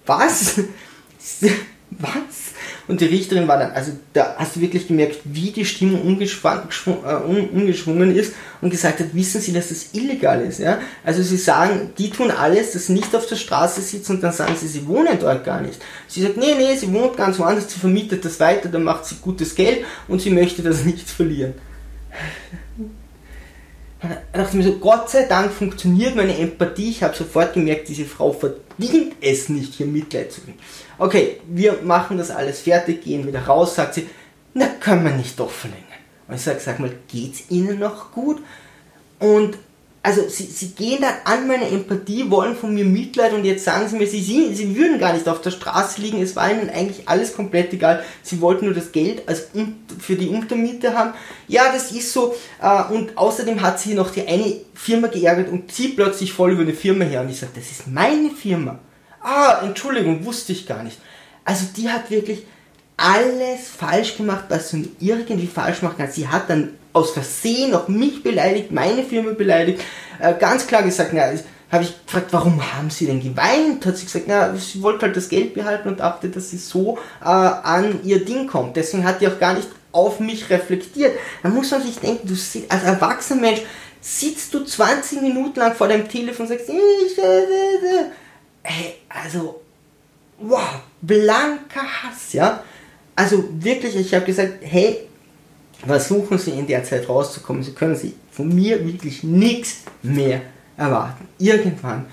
was? 0.05 0.59
was? 1.91 2.43
Und 2.89 3.01
die 3.01 3.07
Richterin 3.07 3.49
war 3.49 3.59
dann, 3.59 3.71
also 3.71 3.93
da 4.13 4.35
hast 4.37 4.57
du 4.57 4.61
wirklich 4.61 4.87
gemerkt, 4.87 5.21
wie 5.25 5.51
die 5.51 5.65
Stimmung 5.65 6.21
äh, 6.21 7.15
umgeschwungen 7.25 8.15
ist 8.15 8.35
und 8.61 8.69
gesagt 8.69 9.01
hat, 9.01 9.15
wissen 9.15 9.41
Sie, 9.41 9.55
dass 9.55 9.71
das 9.71 9.95
illegal 9.95 10.43
ist. 10.43 10.61
Ja? 10.61 10.79
Also 11.05 11.23
sie 11.23 11.39
sagen, 11.39 11.95
die 11.97 12.11
tun 12.11 12.31
alles, 12.31 12.73
dass 12.73 12.91
nicht 12.91 13.17
auf 13.17 13.25
der 13.25 13.37
Straße 13.37 13.81
sitzen 13.81 14.17
und 14.17 14.23
dann 14.23 14.35
sagen 14.35 14.55
sie, 14.61 14.69
sie 14.69 14.87
wohnen 14.87 15.19
dort 15.19 15.43
gar 15.43 15.63
nicht. 15.63 15.81
Sie 16.07 16.21
sagt, 16.21 16.37
nee, 16.37 16.55
nee, 16.55 16.77
sie 16.77 16.93
wohnt 16.93 17.17
ganz 17.17 17.39
woanders, 17.39 17.73
sie 17.73 17.81
vermietet 17.81 18.27
das 18.27 18.39
weiter, 18.41 18.69
dann 18.69 18.83
macht 18.83 19.07
sie 19.07 19.15
gutes 19.23 19.55
Geld 19.55 19.87
und 20.07 20.21
sie 20.21 20.29
möchte 20.29 20.61
das 20.61 20.85
nicht 20.85 21.09
verlieren. 21.09 21.55
Da 24.03 24.09
dachte 24.33 24.59
ich 24.59 24.65
mir 24.65 24.73
so, 24.73 24.79
Gott 24.79 25.11
sei 25.11 25.27
Dank 25.27 25.53
funktioniert 25.53 26.17
meine 26.17 26.37
Empathie. 26.37 26.91
Ich 26.91 27.03
habe 27.03 27.15
sofort 27.17 27.55
gemerkt, 27.55 27.89
diese 27.89 28.05
Frau 28.05 28.33
verdient 28.33 29.15
es 29.21 29.49
nicht, 29.49 29.75
hier 29.75 29.87
Mitleid 29.87 30.33
zu 30.33 30.41
kriegen. 30.41 30.59
Okay, 30.99 31.41
wir 31.47 31.79
machen 31.83 32.19
das 32.19 32.31
alles 32.31 32.61
fertig, 32.61 33.05
gehen 33.05 33.27
wieder 33.27 33.47
raus, 33.47 33.77
sagt 33.77 33.95
sie, 33.95 34.09
na, 34.55 34.67
können 34.81 35.05
wir 35.05 35.13
nicht 35.13 35.39
doch 35.39 35.51
verlängern. 35.51 35.87
Und 36.27 36.35
ich 36.35 36.43
sage, 36.43 36.61
sag 36.61 36.81
mal, 36.81 36.93
geht's 37.09 37.45
Ihnen 37.51 37.79
noch 37.79 38.11
gut? 38.13 38.43
Und 39.19 39.57
also 40.05 40.29
sie, 40.29 40.47
sie 40.47 40.71
gehen 40.71 41.01
da 41.01 41.09
an 41.25 41.47
meine 41.47 41.69
Empathie, 41.69 42.29
wollen 42.29 42.57
von 42.57 42.75
mir 42.75 42.85
Mitleid 42.85 43.35
und 43.35 43.45
jetzt 43.45 43.65
sagen 43.65 43.87
sie 43.89 43.97
mir, 43.97 44.09
sie, 44.09 44.21
sie, 44.21 44.53
sie 44.53 44.75
würden 44.75 44.99
gar 44.99 45.13
nicht 45.13 45.29
auf 45.29 45.41
der 45.41 45.53
Straße 45.53 46.01
liegen, 46.01 46.21
es 46.21 46.35
war 46.35 46.51
ihnen 46.51 46.71
eigentlich 46.71 47.09
alles 47.09 47.37
komplett 47.37 47.73
egal, 47.73 48.03
sie 48.23 48.41
wollten 48.41 48.65
nur 48.65 48.75
das 48.75 48.91
Geld 48.91 49.29
als, 49.29 49.49
für 50.01 50.17
die 50.17 50.27
Untermiete 50.27 50.95
haben. 50.95 51.15
Ja, 51.47 51.73
das 51.73 51.93
ist 51.93 52.13
so 52.13 52.35
äh, 52.61 52.93
und 52.93 53.17
außerdem 53.17 53.63
hat 53.63 53.79
sie 53.79 53.95
noch 53.95 54.11
die 54.11 54.27
eine 54.27 54.57
Firma 54.75 55.07
geärgert 55.07 55.49
und 55.51 55.71
zieht 55.71 55.95
plötzlich 55.95 56.33
voll 56.33 56.53
über 56.53 56.63
eine 56.63 56.75
Firma 56.75 57.05
her 57.05 57.21
und 57.21 57.29
ich 57.29 57.39
sage, 57.39 57.53
das 57.55 57.71
ist 57.71 57.87
meine 57.87 58.31
Firma. 58.31 58.81
Ah, 59.21 59.61
Entschuldigung, 59.63 60.25
wusste 60.25 60.51
ich 60.51 60.67
gar 60.67 60.83
nicht. 60.83 60.99
Also 61.45 61.67
die 61.77 61.89
hat 61.89 62.11
wirklich 62.11 62.43
alles 62.97 63.69
falsch 63.69 64.17
gemacht, 64.17 64.47
was 64.49 64.73
du 64.73 64.85
irgendwie 64.99 65.47
falsch 65.47 65.83
machen 65.83 65.95
kannst. 65.99 66.17
Sie 66.17 66.27
hat 66.27 66.51
dann 66.51 66.71
aus 66.93 67.13
Versehen 67.13 67.75
auch 67.75 67.89
mich 67.89 68.23
beleidigt, 68.23 68.71
meine 68.71 69.03
Firma 69.03 69.33
beleidigt, 69.33 69.81
äh, 70.19 70.35
ganz 70.35 70.67
klar 70.67 70.83
gesagt, 70.83 71.13
na, 71.13 71.33
habe 71.71 71.85
ich 71.85 72.05
gefragt, 72.05 72.29
warum 72.33 72.61
haben 72.75 72.91
sie 72.91 73.07
denn 73.07 73.23
geweint? 73.23 73.87
Hat 73.87 73.97
sie 73.97 74.05
gesagt, 74.05 74.27
na, 74.29 74.55
sie 74.55 74.83
wollte 74.83 75.07
halt 75.07 75.17
das 75.17 75.31
Geld 75.31 75.55
behalten 75.55 75.89
und 75.89 76.01
dachte, 76.01 76.29
dass 76.29 76.51
sie 76.51 76.59
so 76.59 76.99
äh, 77.23 77.25
an 77.25 78.01
ihr 78.05 78.25
Ding 78.25 78.47
kommt. 78.47 78.77
Deswegen 78.77 79.05
hat 79.05 79.23
die 79.23 79.29
auch 79.29 79.39
gar 79.39 79.55
nicht 79.55 79.69
auf 79.91 80.21
mich 80.21 80.51
reflektiert. 80.51 81.13
Da 81.43 81.49
muss 81.49 81.71
man 81.71 81.83
sich 81.83 81.99
denken, 81.99 82.29
du 82.29 82.35
als 82.69 82.83
erwachsener 82.85 83.41
Mensch 83.41 83.63
sitzt 84.03 84.53
du 84.53 84.65
20 84.65 85.23
Minuten 85.23 85.61
lang 85.61 85.75
vor 85.75 85.89
deinem 85.89 86.09
Telefon 86.09 86.47
und 86.47 86.53
sagst, 86.53 86.69
ich, 86.69 87.19
äh, 87.19 87.23
äh, 87.23 87.45
äh. 87.45 88.05
hey, 88.63 88.95
also, 89.09 89.63
wow, 90.39 90.81
blanker 91.01 91.83
Hass, 91.83 92.33
ja. 92.33 92.63
Also 93.15 93.45
wirklich, 93.51 93.97
ich 93.97 94.15
habe 94.15 94.27
gesagt, 94.27 94.55
hey, 94.61 95.09
versuchen 95.87 96.39
Sie 96.39 96.53
in 96.53 96.67
der 96.67 96.85
Zeit 96.85 97.09
rauszukommen. 97.09 97.63
Sie 97.63 97.73
können 97.73 97.97
Sie 97.97 98.15
von 98.31 98.49
mir 98.49 98.85
wirklich 98.85 99.23
nichts 99.23 99.83
mehr 100.03 100.43
erwarten. 100.77 101.29
Irgendwann 101.39 102.07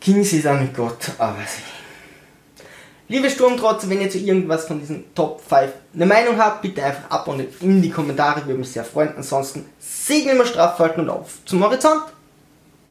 ging 0.00 0.22
sie 0.24 0.40
dann 0.40 0.62
mit 0.62 0.74
Gott, 0.74 1.10
aber 1.18 1.38
sie. 1.46 1.62
Liebe 3.08 3.30
Sturmtrotze, 3.30 3.88
wenn 3.88 4.00
ihr 4.00 4.10
zu 4.10 4.18
irgendwas 4.18 4.66
von 4.66 4.80
diesen 4.80 5.14
Top 5.14 5.40
5 5.48 5.72
eine 5.94 6.06
Meinung 6.06 6.38
habt, 6.38 6.62
bitte 6.62 6.82
einfach 6.82 7.08
ab 7.10 7.28
und 7.28 7.40
in 7.60 7.80
die 7.80 7.90
Kommentare, 7.90 8.44
würde 8.44 8.58
mich 8.58 8.70
sehr 8.70 8.84
freuen. 8.84 9.14
Ansonsten 9.16 9.64
segeln 9.78 10.38
wir 10.38 10.46
straff 10.46 10.78
halten 10.78 11.02
und 11.02 11.10
auf 11.10 11.38
zum 11.44 11.62
Horizont. 11.62 12.02